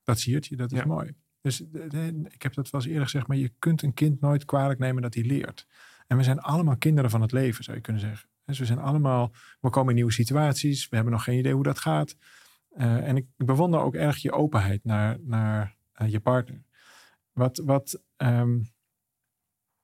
dat 0.03 0.19
siert 0.19 0.45
je. 0.45 0.55
Dat 0.55 0.71
is 0.71 0.79
Ja. 0.79 0.85
mooi. 0.85 1.15
Dus 1.41 1.57
de- 1.57 2.21
ik 2.29 2.41
heb 2.41 2.53
dat 2.53 2.69
wel 2.69 2.81
eens 2.81 2.89
eerder 2.89 3.03
gezegd, 3.05 3.27
maar 3.27 3.37
je 3.37 3.51
kunt 3.59 3.81
een 3.81 3.93
kind 3.93 4.21
nooit 4.21 4.45
kwalijk 4.45 4.79
nemen 4.79 5.01
dat 5.01 5.13
hij 5.13 5.23
leert. 5.23 5.67
En 6.07 6.17
we 6.17 6.23
zijn 6.23 6.39
allemaal 6.39 6.77
kinderen 6.77 7.09
van 7.09 7.21
het 7.21 7.31
leven, 7.31 7.63
zou 7.63 7.77
je 7.77 7.83
kunnen 7.83 8.01
zeggen. 8.01 8.29
Dus 8.45 8.59
we 8.59 8.65
zijn 8.65 8.79
allemaal, 8.79 9.31
we 9.59 9.69
komen 9.69 9.89
in 9.89 9.95
nieuwe 9.95 10.11
situaties, 10.11 10.89
we 10.89 10.95
hebben 10.95 11.13
nog 11.13 11.23
geen 11.23 11.39
idee 11.39 11.53
hoe 11.53 11.63
dat 11.63 11.79
gaat. 11.79 12.15
Eh, 12.69 13.07
en 13.07 13.17
ik 13.17 13.25
bewonder 13.37 13.79
ook 13.79 13.95
erg 13.95 14.17
je 14.17 14.31
openheid 14.31 14.83
naar, 14.83 15.17
naar 15.21 15.75
eh, 15.91 16.11
je 16.11 16.19
partner. 16.19 16.63
Wat, 17.31 17.57
wat, 17.57 18.01
ehm, 18.15 18.59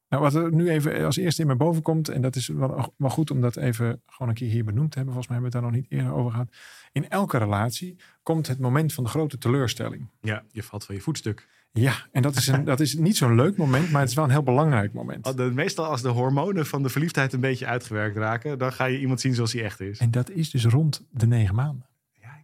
nou, 0.10 0.24
wat 0.24 0.36
er 0.36 0.54
nu 0.54 0.70
even 0.70 1.06
als 1.06 1.18
eerste 1.18 1.42
in 1.42 1.48
me 1.48 1.56
boven 1.56 1.82
komt, 1.82 2.10
en 2.10 2.22
dat 2.22 2.36
is 2.36 2.48
wel, 2.48 2.94
wel 2.98 3.10
goed 3.10 3.32
om 3.32 3.42
dat 3.42 3.56
even 3.56 4.02
gewoon 4.06 4.30
een 4.30 4.36
keer 4.36 4.50
hier 4.50 4.66
benoemd 4.66 4.92
te 4.92 4.98
hebben. 4.98 5.14
Volgens 5.14 5.28
mij 5.34 5.42
hebben 5.42 5.62
we 5.62 5.68
het 5.68 5.74
daar 5.74 5.82
nog 5.82 5.92
niet 5.92 6.00
eerder 6.00 6.20
over 6.20 6.32
gehad. 6.32 6.56
In 6.92 7.10
elke 7.10 7.38
relatie 7.38 7.96
komt 8.24 8.48
het 8.48 8.60
moment 8.60 8.94
van 8.94 9.04
de 9.04 9.10
grote 9.10 9.38
teleurstelling. 9.38 10.10
Ja, 10.22 10.44
je 10.52 10.64
valt 10.64 10.86
van 10.86 10.96
je 10.96 11.02
voetstuk. 11.02 11.48
Ja, 11.72 11.94
en 12.12 12.22
dat 12.22 12.36
is, 12.36 12.48
een, 12.48 12.64
dat 12.64 12.80
is 12.80 12.96
niet 12.96 13.18
zo'n 13.18 13.36
leuk 13.36 13.58
moment, 13.58 13.92
maar 13.92 14.02
het 14.02 14.10
is 14.10 14.16
wel 14.16 14.24
een 14.24 14.32
heel 14.32 14.44
belangrijk 14.44 14.94
moment. 14.94 15.54
Meestal 15.54 15.86
als 15.86 16.02
de 16.02 16.10
hormonen 16.10 16.66
van 16.66 16.84
de 16.84 16.90
verliefdheid 16.90 17.34
een 17.34 17.40
beetje 17.40 17.66
uitgewerkt 17.66 18.18
raken, 18.18 18.58
dan 18.58 18.74
ga 18.74 18.86
je 18.86 19.00
iemand 19.00 19.22
zien 19.22 19.34
zoals 19.34 19.54
hij 19.54 19.64
echt 19.64 19.80
is. 19.80 20.00
En 20.00 20.12
dat 20.12 20.30
is 20.30 20.50
dus 20.52 20.66
rond 20.66 21.06
de 21.10 21.28
negen 21.28 21.56
maanden. 21.56 21.86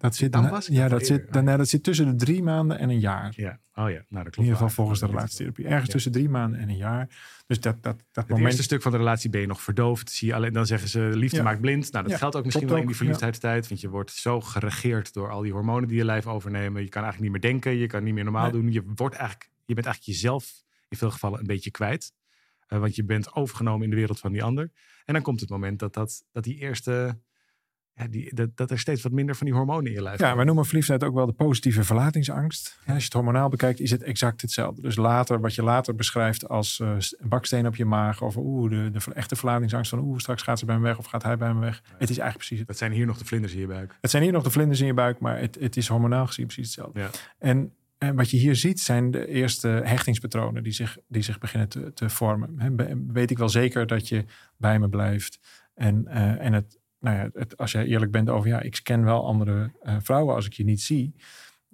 Ja, 0.02 0.08
Dat 0.08 0.16
zit, 0.16 0.32
dan 0.32 0.50
was 0.50 0.68
ja, 0.68 0.88
dat, 0.88 1.06
zit, 1.06 1.34
dan, 1.34 1.44
nee, 1.44 1.58
dat 1.58 1.68
zit 1.68 1.84
tussen 1.84 2.06
de 2.06 2.26
drie 2.26 2.44
maanden 2.44 2.80
en 2.80 2.90
een 2.90 3.00
jaar. 3.00 3.34
Ja, 3.36 3.60
oh 3.76 3.90
ja, 3.90 3.90
nou 3.90 4.04
dat 4.10 4.22
klopt. 4.22 4.36
In 4.38 4.44
ieder 4.44 4.56
geval 4.56 4.70
volgens 4.70 5.00
de 5.00 5.06
relatietherapie. 5.06 5.66
Ergens 5.66 5.86
Ja. 5.86 5.92
tussen 5.92 6.12
drie 6.12 6.30
maanden 6.30 6.60
en 6.60 6.70
een 6.70 6.78
jaar. 6.78 7.10
Dus 7.48 7.60
dat, 7.60 7.84
dat, 7.84 7.96
dat 7.98 8.06
Het 8.12 8.28
moment. 8.28 8.46
eerste 8.48 8.64
stuk 8.64 8.82
van 8.82 8.92
de 8.92 8.98
relatie 8.98 9.30
ben 9.30 9.42
je 9.42 9.48
nog 9.48 9.62
verdoofd. 9.62 10.12
Zie 10.12 10.28
je 10.28 10.34
alleen, 10.36 10.54
dan 10.54 10.66
zeggen 10.66 10.90
ze 10.90 11.00
liefde 11.14 11.38
Ja. 11.38 11.44
maakt 11.44 11.62
blind. 11.62 11.92
Nou, 11.92 12.08
dat 12.08 12.18
geldt 12.18 12.36
ook 12.36 12.46
misschien 12.46 12.68
wel 12.68 12.78
in 12.78 12.86
die 12.88 12.96
verliefdheidstijd. 12.96 13.68
Want 13.68 13.82
je 13.82 13.90
wordt 13.90 14.12
zo 14.12 14.42
geregeerd 14.42 15.14
door 15.14 15.30
al 15.32 15.42
die 15.42 15.52
hormonen 15.52 15.88
die 15.88 15.98
je 15.98 16.06
lijf 16.06 16.28
overnemen. 16.28 16.82
Je 16.84 16.90
kan 16.90 17.04
eigenlijk 17.04 17.34
niet 17.34 17.42
meer 17.42 17.52
denken. 17.52 17.78
Je 17.78 17.88
kan 17.88 18.04
niet 18.04 18.14
meer 18.14 18.24
normaal 18.24 18.52
Nee. 18.52 18.62
doen. 18.62 18.72
Je, 18.72 18.84
wordt 18.96 19.16
eigenlijk, 19.16 19.50
je 19.66 19.74
bent 19.74 19.86
eigenlijk 19.86 20.18
jezelf 20.18 20.64
in 20.90 20.98
veel 20.98 21.12
gevallen 21.12 21.40
een 21.40 21.48
beetje 21.48 21.72
kwijt. 21.72 22.14
Eh, 22.68 22.80
want 22.80 22.96
je 22.96 23.04
bent 23.04 23.34
overgenomen 23.36 23.84
in 23.84 23.90
de 23.90 23.96
wereld 23.96 24.20
van 24.20 24.32
die 24.32 24.44
ander. 24.44 24.72
En 25.06 25.14
dan 25.14 25.24
komt 25.24 25.40
het 25.40 25.50
moment 25.50 25.80
dat, 25.80 25.94
dat, 25.94 26.24
dat 26.32 26.44
die 26.44 26.56
eerste... 26.58 27.20
Ja, 27.94 28.08
die, 28.08 28.36
dat, 28.36 28.58
dat 28.58 28.72
er 28.72 28.80
steeds 28.80 29.02
wat 29.02 29.12
minder 29.12 29.36
van 29.36 29.46
die 29.46 29.56
hormonen 29.56 29.86
in 29.86 29.92
je 29.92 30.02
lijf 30.02 30.20
Ja, 30.20 30.36
wij 30.36 30.46
noemen 30.46 30.66
verliefdheid 30.66 31.04
ook 31.04 31.14
wel 31.14 31.26
de 31.26 31.32
positieve 31.32 31.84
verlatingsangst. 31.84 32.78
En 32.86 32.94
als 32.94 32.98
je 32.98 33.04
het 33.04 33.14
hormonaal 33.14 33.50
bekijkt, 33.50 33.80
is 33.80 33.92
het 33.92 34.04
exact 34.04 34.42
hetzelfde. 34.42 34.82
Dus 34.82 34.96
later, 34.96 35.40
wat 35.40 35.56
je 35.56 35.64
later 35.64 35.96
beschrijft 35.96 36.50
als 36.50 36.80
eh, 36.80 36.96
een 37.20 37.30
baksteen 37.30 37.68
op 37.68 37.76
je 37.76 37.86
maag. 37.86 38.22
Of 38.22 38.38
oeh, 38.38 38.70
de, 38.70 38.92
de 38.92 39.14
echte 39.14 39.36
verlatingsangst 39.36 39.90
van 39.90 40.00
oeh, 40.00 40.20
straks 40.20 40.42
gaat 40.42 40.60
ze 40.60 40.66
bij 40.66 40.78
me 40.78 40.84
weg 40.84 40.98
of 40.98 41.06
gaat 41.06 41.24
hij 41.24 41.38
bij 41.38 41.54
me 41.54 41.60
weg. 41.60 41.82
Het 41.86 42.10
is 42.10 42.18
eigenlijk 42.18 42.38
precies 42.38 42.58
het. 42.58 42.68
Dat 42.68 42.78
zijn 42.78 42.92
hier 42.92 43.06
nog 43.06 43.18
de 43.18 43.26
vlinders 43.26 43.54
in 43.54 43.60
je 43.60 43.68
buik. 43.68 43.98
Het 44.02 44.12
zijn 44.12 44.24
hier 44.24 44.32
nog 44.32 44.44
de 44.44 44.52
vlinders 44.52 44.80
in 44.80 44.86
je 44.86 44.94
buik, 44.94 45.20
maar 45.20 45.40
het, 45.40 45.58
het 45.60 45.78
is 45.78 45.88
hormonaal 45.88 46.28
gezien 46.28 46.46
precies 46.46 46.66
hetzelfde. 46.66 47.00
Ja. 47.00 47.10
En, 47.38 47.74
en 47.98 48.16
wat 48.16 48.30
je 48.30 48.38
hier 48.38 48.56
ziet 48.56 48.80
zijn 48.80 49.12
de 49.12 49.28
eerste 49.28 49.68
hechtingspatronen 49.68 50.64
die 50.64 50.74
zich, 50.74 50.98
die 51.08 51.22
zich 51.22 51.38
beginnen 51.38 51.70
te, 51.70 51.94
te 51.94 52.10
vormen. 52.10 52.78
Weet 53.14 53.32
ik 53.32 53.38
wel 53.38 53.50
zeker 53.50 53.88
dat 53.88 54.08
je 54.08 54.26
bij 54.58 54.80
me 54.80 54.90
blijft. 54.90 55.40
En, 55.76 56.08
eh, 56.08 56.46
en 56.46 56.54
het, 56.54 56.80
nou 57.02 57.18
ja, 57.18 57.30
het, 57.34 57.58
als 57.58 57.72
jij 57.72 57.86
eerlijk 57.86 58.12
bent 58.12 58.30
over, 58.30 58.50
ja, 58.50 58.62
ik 58.62 58.76
scan 58.76 59.04
wel 59.04 59.26
andere 59.26 59.72
eh, 59.82 59.96
vrouwen 60.02 60.36
als 60.36 60.46
ik 60.46 60.54
je 60.54 60.64
niet 60.64 60.82
zie. 60.82 61.16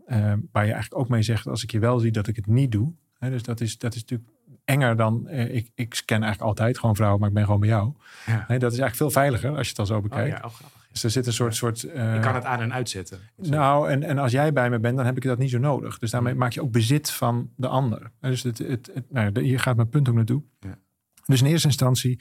eh, 0.06 0.34
waar 0.52 0.66
je 0.66 0.72
eigenlijk 0.72 1.02
ook 1.02 1.10
mee 1.10 1.22
zegt, 1.22 1.48
als 1.48 1.64
ik 1.64 1.72
je 1.72 1.80
wel 1.80 2.00
zie, 2.00 2.12
dat 2.12 2.28
ik 2.28 2.36
het 2.36 2.48
niet 2.48 2.72
doe. 2.72 2.94
Hè, 3.20 3.30
dus 3.30 3.44
dat 3.44 3.62
is, 3.62 3.78
dat 3.78 3.96
is 3.96 4.02
natuurlijk 4.02 4.30
enger 4.66 4.96
dan, 4.96 5.28
eh, 5.28 5.56
ik, 5.56 5.72
ik 5.76 5.94
scan 5.94 6.22
eigenlijk 6.24 6.50
altijd 6.52 6.80
gewoon 6.80 6.96
vrouwen, 6.96 7.20
maar 7.20 7.30
ik 7.30 7.36
ben 7.36 7.46
gewoon 7.46 7.60
bij 7.60 7.70
jou. 7.70 7.94
Ja. 8.26 8.38
Dat 8.38 8.52
is 8.52 8.62
eigenlijk 8.62 8.96
veel 8.96 9.12
veiliger 9.12 9.50
als 9.58 9.64
je 9.64 9.70
het 9.70 9.80
al 9.80 9.86
zo 9.86 9.96
Oh, 9.96 10.02
bekijkt. 10.02 10.38
ja, 10.38 10.44
oh, 10.46 10.54
grappig. 10.54 10.86
Dus 10.92 11.04
er 11.04 11.10
zit 11.12 11.26
een 11.28 11.34
soort... 11.34 11.56
soort 11.56 11.80
Je 11.82 12.18
kan 12.22 12.36
het 12.36 12.44
aan 12.44 12.60
en 12.62 12.74
uitzetten. 12.74 13.20
nou, 13.36 13.90
en, 13.90 14.04
en 14.04 14.18
als 14.18 14.32
jij 14.32 14.54
bij 14.54 14.70
me 14.70 14.80
bent, 14.80 14.98
dan 14.98 15.06
heb 15.06 15.18
ik 15.18 15.24
dat 15.24 15.38
niet 15.38 15.50
zo 15.50 15.58
nodig. 15.58 16.00
Dus 16.00 16.12
daarmee 16.12 16.34
Mm. 16.34 16.40
maak 16.40 16.52
je 16.52 16.62
ook 16.62 16.72
bezit 16.72 17.12
van 17.12 17.50
de 17.56 17.68
ander. 17.68 18.12
Dus 18.20 18.44
het, 18.44 18.58
het, 18.58 18.90
het, 18.94 19.12
nou, 19.12 19.42
hier 19.42 19.60
gaat 19.60 19.76
mijn 19.76 19.90
punt 19.90 20.10
ook 20.10 20.16
naartoe. 20.16 20.44
Ja. 20.60 20.78
Dus 21.26 21.42
in 21.42 21.48
eerste 21.48 21.68
instantie, 21.68 22.20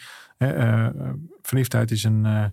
verliefdheid 1.43 1.91
is 1.91 2.05
een, 2.05 2.53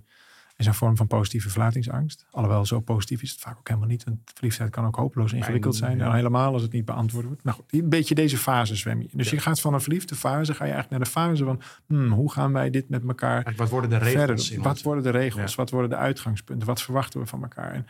is 0.55 0.65
een 0.65 0.73
vorm 0.73 0.97
van 0.97 1.07
positieve 1.07 1.49
verlatingsangst. 1.49 2.25
Alhoewel, 2.31 2.65
zo 2.65 2.79
positief 2.79 3.21
is 3.21 3.31
het 3.31 3.39
vaak 3.39 3.57
ook 3.57 3.67
helemaal 3.67 3.89
niet. 3.89 4.03
Want 4.03 4.19
verliefdheid 4.33 4.69
kan 4.69 4.85
ook 4.85 4.95
hopeloos 4.95 5.33
ingewikkeld 5.33 5.75
zijn. 5.75 6.01
En 6.01 6.13
helemaal 6.13 6.53
als 6.53 6.61
het 6.61 6.71
niet 6.71 6.85
beantwoord 6.85 7.25
wordt. 7.25 7.43
Nou 7.43 7.57
goed, 7.57 7.73
een 7.73 7.89
beetje 7.89 8.15
deze 8.15 8.37
fase 8.37 8.75
zwem 8.75 9.01
je. 9.01 9.09
Dus 9.11 9.29
Ja. 9.29 9.35
je 9.35 9.41
gaat 9.41 9.61
van 9.61 9.73
een 9.73 9.81
verliefde 9.81 10.15
fase, 10.15 10.53
ga 10.53 10.65
je 10.65 10.71
eigenlijk 10.71 10.89
naar 10.89 10.99
de 10.99 11.05
fase 11.19 11.43
van... 11.45 11.61
hmm, 11.87 12.11
hoe 12.11 12.31
gaan 12.31 12.53
wij 12.53 12.69
dit 12.69 12.89
met 12.89 13.03
elkaar 13.07 13.29
Eigenlijk, 13.31 13.57
Wat 13.57 13.69
worden 13.69 13.89
de 13.89 13.97
regels? 13.97 14.47
verder. 14.47 14.63
Wat 14.63 14.81
worden 14.81 15.03
de 15.03 15.09
regels? 15.09 15.51
Ja. 15.51 15.57
Wat 15.57 15.69
worden 15.69 15.89
de 15.89 15.95
uitgangspunten? 15.95 16.67
Wat 16.67 16.81
verwachten 16.81 17.19
we 17.19 17.25
van 17.25 17.41
elkaar? 17.41 17.73
En, 17.73 17.87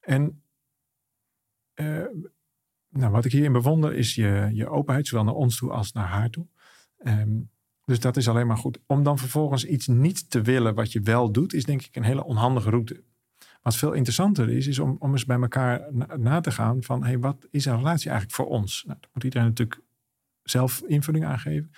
en 0.00 0.42
eh, 1.74 2.06
nou, 2.88 3.12
wat 3.12 3.24
ik 3.24 3.32
hierin 3.32 3.52
bewonder 3.52 3.94
is 3.94 4.14
je, 4.14 4.50
je 4.52 4.68
openheid, 4.68 5.06
zowel 5.06 5.24
naar 5.24 5.34
ons 5.34 5.56
toe 5.56 5.70
als 5.70 5.92
naar 5.92 6.06
haar 6.06 6.30
toe. 6.30 6.46
Ehm, 6.98 7.28
dus 7.86 8.00
dat 8.00 8.16
is 8.16 8.28
alleen 8.28 8.46
maar 8.46 8.56
goed. 8.56 8.78
Om 8.86 9.02
dan 9.02 9.18
vervolgens 9.18 9.64
iets 9.64 9.86
niet 9.86 10.30
te 10.30 10.42
willen 10.42 10.74
wat 10.74 10.92
je 10.92 11.00
wel 11.00 11.32
doet, 11.32 11.52
is 11.52 11.64
denk 11.64 11.82
ik 11.82 11.96
een 11.96 12.02
hele 12.02 12.24
onhandige 12.24 12.70
route. 12.70 13.02
Wat 13.62 13.76
veel 13.76 13.92
interessanter 13.92 14.50
is, 14.50 14.66
is 14.66 14.78
om, 14.78 14.96
om 14.98 15.12
eens 15.12 15.24
bij 15.24 15.40
elkaar 15.40 15.94
na, 16.18 16.40
te 16.40 16.50
gaan 16.50 16.82
van, 16.82 17.04
hey, 17.04 17.18
wat 17.18 17.46
is 17.50 17.64
een 17.64 17.76
relatie 17.76 18.10
eigenlijk 18.10 18.40
voor 18.40 18.46
ons? 18.46 18.84
Nou, 18.86 18.98
moet 19.12 19.24
iedereen 19.24 19.46
natuurlijk 19.46 19.80
zelf 20.42 20.82
invulling 20.86 21.24
aan 21.24 21.38
geven. 21.38 21.70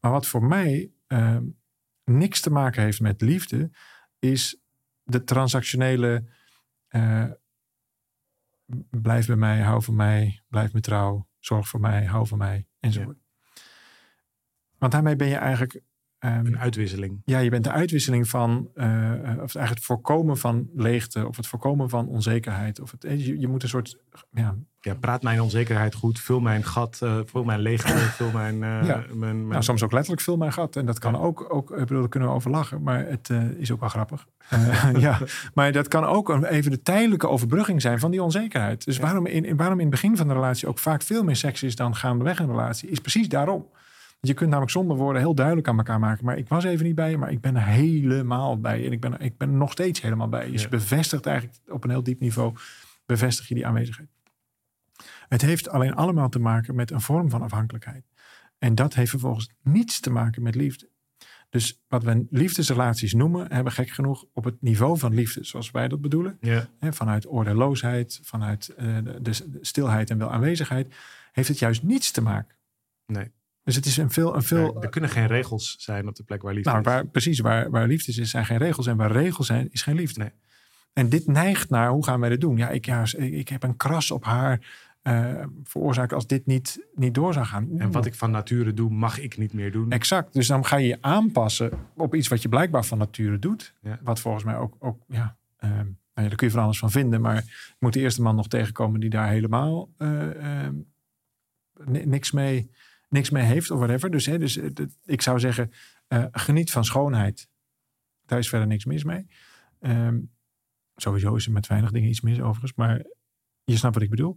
Maar 0.00 0.10
wat 0.10 0.26
voor 0.26 0.44
mij 0.44 0.90
ehm, 1.06 1.44
niks 2.04 2.40
te 2.40 2.50
maken 2.50 2.82
heeft 2.82 3.00
met 3.00 3.20
liefde, 3.20 3.70
is 4.18 4.60
de 5.02 5.24
transactionele 5.24 6.24
eh, 6.88 7.30
blijf 8.90 9.26
bij 9.26 9.36
mij, 9.36 9.60
hou 9.60 9.82
van 9.82 9.94
mij, 9.94 10.42
blijf 10.48 10.72
me 10.72 10.80
trouw, 10.80 11.28
zorg 11.38 11.68
voor 11.68 11.80
mij, 11.80 12.04
hou 12.04 12.26
van 12.26 12.38
mij, 12.38 12.66
enzovoort. 12.80 13.25
Want 14.86 14.92
daarmee 14.92 15.16
ben 15.16 15.28
je 15.28 15.34
eigenlijk, 15.36 15.80
ehm, 16.18 16.46
Een 16.46 16.58
uitwisseling. 16.58 17.20
ja, 17.24 17.38
je 17.38 17.50
bent 17.50 17.64
de 17.64 17.70
uitwisseling 17.70 18.28
van, 18.28 18.68
eh, 18.74 18.86
of 19.22 19.54
eigenlijk 19.54 19.68
het 19.74 19.84
voorkomen 19.84 20.36
van 20.38 20.68
leegte, 20.74 21.26
of 21.28 21.36
het 21.36 21.46
voorkomen 21.46 21.88
van 21.88 22.08
onzekerheid. 22.08 22.80
Of 22.80 22.90
het, 22.90 23.04
eh, 23.04 23.26
je, 23.26 23.38
je 23.40 23.48
moet 23.48 23.62
een 23.62 23.68
soort, 23.68 23.98
ja, 24.30 24.54
Ja, 24.80 24.94
praat 24.94 25.22
mijn 25.22 25.40
onzekerheid 25.42 25.94
goed. 25.94 26.20
Vul 26.20 26.40
mijn 26.40 26.64
gat. 26.64 26.98
eh, 27.02 27.18
vul 27.24 27.44
mijn 27.44 27.60
leegte. 27.60 27.92
vul 27.96 28.30
mijn... 28.30 28.58
Ja. 28.58 28.84
mijn, 28.84 29.18
mijn- 29.18 29.48
nou, 29.48 29.62
soms 29.62 29.82
ook 29.82 29.92
letterlijk 29.92 30.22
veel 30.22 30.36
mijn 30.36 30.52
gat. 30.52 30.76
En 30.76 30.86
dat 30.86 30.98
kan 30.98 31.12
Ja. 31.12 31.18
ook, 31.18 31.54
ook, 31.54 31.70
ik 31.70 31.76
bedoel, 31.76 32.00
daar 32.00 32.08
kunnen 32.08 32.28
we 32.28 32.34
over 32.34 32.50
lachen, 32.50 32.82
maar 32.82 33.06
het 33.06 33.30
is 33.58 33.70
ook 33.72 33.80
wel 33.80 33.88
grappig. 33.88 34.26
Ja, 34.98 35.18
maar 35.54 35.72
dat 35.72 35.88
kan 35.88 36.04
ook 36.04 36.28
een- 36.28 36.44
even 36.44 36.70
de 36.70 36.82
tijdelijke 36.82 37.28
overbrugging 37.28 37.82
zijn 37.82 37.98
van 37.98 38.10
die 38.10 38.22
onzekerheid. 38.22 38.84
Dus 38.84 38.98
waarom, 38.98 39.26
in, 39.26 39.44
in- 39.44 39.56
waarom 39.56 39.76
in 39.78 39.86
het 39.86 39.90
begin 39.94 40.16
van 40.16 40.28
de 40.28 40.34
relatie 40.34 40.68
ook 40.68 40.78
vaak 40.78 41.02
veel 41.02 41.24
meer 41.24 41.36
seks 41.36 41.62
is 41.62 41.76
dan 41.76 41.96
gaandeweg 41.96 42.38
een 42.38 42.46
relatie, 42.50 42.88
is 42.88 42.98
precies 43.00 43.28
daarom. 43.28 43.66
Je 44.26 44.34
kunt 44.34 44.48
namelijk 44.48 44.72
zonder 44.72 44.96
woorden 44.96 45.22
heel 45.22 45.34
duidelijk 45.34 45.68
aan 45.68 45.76
elkaar 45.76 45.98
maken. 45.98 46.24
Maar 46.24 46.38
ik 46.38 46.48
was 46.48 46.64
even 46.64 46.86
niet 46.86 46.94
bij 46.94 47.10
je, 47.10 47.18
maar 47.18 47.30
ik 47.30 47.40
ben 47.40 47.56
er 47.56 47.64
helemaal 47.64 48.60
bij. 48.60 48.80
je. 48.80 48.86
En 48.86 48.92
ik 48.92 49.00
ben, 49.00 49.20
ik 49.20 49.36
ben 49.36 49.48
er 49.48 49.54
nog 49.54 49.72
steeds 49.72 50.00
helemaal 50.00 50.28
bij. 50.28 50.46
je. 50.46 50.52
Dus 50.52 50.62
je 50.62 50.68
bevestigt 50.68 51.26
eigenlijk 51.26 51.58
op 51.68 51.84
een 51.84 51.90
heel 51.90 52.02
diep 52.02 52.20
niveau, 52.20 52.54
bevestig 53.06 53.48
je 53.48 53.54
die 53.54 53.66
aanwezigheid. 53.66 54.08
Het 55.28 55.42
heeft 55.42 55.68
alleen 55.68 55.94
allemaal 55.94 56.28
te 56.28 56.38
maken 56.38 56.74
met 56.74 56.90
een 56.90 57.00
vorm 57.00 57.30
van 57.30 57.42
afhankelijkheid. 57.42 58.04
En 58.58 58.74
dat 58.74 58.94
heeft 58.94 59.10
vervolgens 59.10 59.50
niets 59.62 60.00
te 60.00 60.10
maken 60.10 60.42
met 60.42 60.54
liefde. 60.54 60.88
Dus 61.50 61.82
wat 61.88 62.02
we 62.02 62.26
liefdesrelaties 62.30 63.12
noemen, 63.12 63.52
hebben 63.52 63.72
gek 63.72 63.90
genoeg 63.90 64.24
op 64.32 64.44
het 64.44 64.62
niveau 64.62 64.98
van 64.98 65.14
liefde, 65.14 65.44
zoals 65.44 65.70
wij 65.70 65.88
dat 65.88 66.00
bedoelen. 66.00 66.38
Ja. 66.40 66.68
Vanuit 66.80 67.28
oordeelloosheid, 67.28 68.20
vanuit 68.22 68.68
eh, 68.68 68.96
de, 69.04 69.20
de 69.20 69.58
stilheid 69.60 70.10
en 70.10 70.18
wel 70.18 70.30
aanwezigheid, 70.30 70.94
heeft 71.32 71.48
het 71.48 71.58
juist 71.58 71.82
niets 71.82 72.10
te 72.10 72.20
maken. 72.20 72.56
Nee. 73.06 73.32
Dus 73.66 73.74
het 73.74 73.86
is 73.86 73.96
een 73.96 74.10
veel, 74.10 74.34
een 74.34 74.42
veel 74.42 74.82
er 74.82 74.88
kunnen 74.88 75.10
geen 75.10 75.26
regels 75.26 75.76
zijn 75.78 76.08
op 76.08 76.14
de 76.14 76.22
plek 76.22 76.42
waar 76.42 76.54
liefde 76.54 76.70
nou, 76.70 76.80
is. 76.80 76.86
waar, 76.86 77.06
precies, 77.06 77.40
waar, 77.40 77.70
waar 77.70 77.86
liefde 77.86 78.20
is, 78.20 78.30
zijn 78.30 78.46
geen 78.46 78.58
regels. 78.58 78.86
En 78.86 78.96
waar 78.96 79.12
regels 79.12 79.46
zijn, 79.46 79.68
is 79.70 79.82
geen 79.82 79.94
liefde. 79.94 80.20
Nee. 80.20 80.30
En 80.92 81.08
dit 81.08 81.26
neigt 81.26 81.70
naar, 81.70 81.90
hoe 81.90 82.04
gaan 82.04 82.20
wij 82.20 82.28
dit 82.28 82.40
doen? 82.40 82.56
Ja, 82.56 82.68
ik, 82.68 82.84
ja, 82.84 83.04
ik, 83.16 83.48
heb 83.48 83.62
een 83.62 83.76
kras 83.76 84.10
op 84.10 84.24
haar 84.24 84.60
eh, 85.02 85.44
veroorzaakt 85.64 86.12
als 86.12 86.26
dit 86.26 86.46
niet, 86.46 86.86
niet 86.94 87.14
door 87.14 87.32
zou 87.32 87.46
gaan. 87.46 87.68
En 87.78 87.90
wat 87.90 88.06
ik 88.06 88.14
van 88.14 88.30
nature 88.30 88.74
doe, 88.74 88.90
mag 88.90 89.20
ik 89.20 89.38
niet 89.38 89.52
meer 89.52 89.72
doen. 89.72 89.90
Exact. 89.90 90.32
Dus 90.32 90.46
dan 90.46 90.64
ga 90.64 90.76
je 90.76 90.86
je 90.86 90.98
aanpassen 91.00 91.70
op 91.96 92.14
iets 92.14 92.28
wat 92.28 92.42
je 92.42 92.48
blijkbaar 92.48 92.84
van 92.84 92.98
nature 92.98 93.38
doet. 93.38 93.74
Ja. 93.82 93.98
Wat 94.02 94.20
volgens 94.20 94.44
mij 94.44 94.56
ook, 94.56 94.76
ook 94.78 95.02
ja, 95.08 95.36
nou 95.60 95.96
ja, 96.14 96.22
daar 96.22 96.34
kun 96.34 96.46
je 96.46 96.52
van 96.52 96.62
alles 96.62 96.78
van 96.78 96.90
vinden. 96.90 97.20
Maar 97.20 97.34
je 97.34 97.74
moet 97.78 97.92
de 97.92 98.00
eerste 98.00 98.22
man 98.22 98.36
nog 98.36 98.48
tegenkomen 98.48 99.00
die 99.00 99.10
daar 99.10 99.28
helemaal 99.28 99.88
eh, 99.98 100.64
ehm, 100.64 100.74
ni- 101.84 102.04
niks, 102.04 102.32
mee, 102.32 102.70
niks 103.08 103.30
mee 103.30 103.44
heeft 103.44 103.70
of 103.70 103.78
whatever. 103.78 104.10
Dus, 104.10 104.26
hè, 104.26 104.38
dus 104.38 104.56
eh, 104.56 104.70
ik 105.04 105.22
zou 105.22 105.38
zeggen, 105.38 105.72
eh, 106.08 106.24
geniet 106.30 106.70
van 106.70 106.84
schoonheid. 106.84 107.48
Daar 108.24 108.38
is 108.38 108.48
verder 108.48 108.66
niks 108.66 108.84
mis 108.84 109.04
mee. 109.04 109.26
Ehm, 109.80 110.18
sowieso 110.96 111.34
is 111.34 111.46
er 111.46 111.52
met 111.52 111.66
weinig 111.66 111.90
dingen 111.90 112.08
iets 112.08 112.20
mis 112.20 112.40
overigens. 112.40 112.74
Maar 112.74 113.04
je 113.64 113.76
snapt 113.76 113.94
wat 113.94 114.02
ik 114.02 114.10
bedoel. 114.10 114.36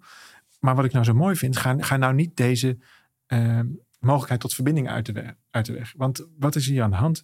Maar 0.59 0.75
wat 0.75 0.85
ik 0.85 0.91
nou 0.91 1.05
zo 1.05 1.13
mooi 1.13 1.35
vind, 1.35 1.57
ga, 1.57 1.75
ga 1.77 1.97
nou 1.97 2.13
niet 2.13 2.35
deze 2.35 2.77
ehm, 3.25 3.67
mogelijkheid 3.99 4.41
tot 4.41 4.53
verbinding 4.53 4.89
uit 4.89 5.05
de, 5.05 5.11
weg, 5.11 5.35
uit 5.49 5.65
de 5.65 5.73
weg. 5.73 5.93
Want 5.97 6.27
wat 6.37 6.55
is 6.55 6.67
hier 6.67 6.83
aan 6.83 6.89
de 6.89 6.95
hand? 6.95 7.23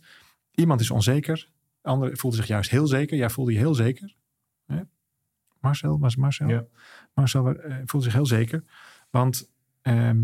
Iemand 0.51 0.81
is 0.81 0.91
onzeker. 0.91 1.49
De 1.81 1.89
ander 1.89 2.17
voelde 2.17 2.37
zich 2.37 2.47
juist 2.47 2.69
heel 2.69 2.87
zeker. 2.87 3.17
Jij 3.17 3.29
voelde 3.29 3.51
je 3.51 3.57
heel 3.57 3.73
zeker. 3.73 4.15
Hè? 4.65 4.81
Marcel, 5.59 5.99
was 5.99 6.15
Marcel? 6.15 6.47
Ja. 6.47 6.65
Marcel 7.13 7.49
eh, 7.49 7.77
voelde 7.85 8.05
zich 8.05 8.15
heel 8.15 8.25
zeker. 8.25 8.63
Want 9.09 9.49
ehm, 9.81 10.23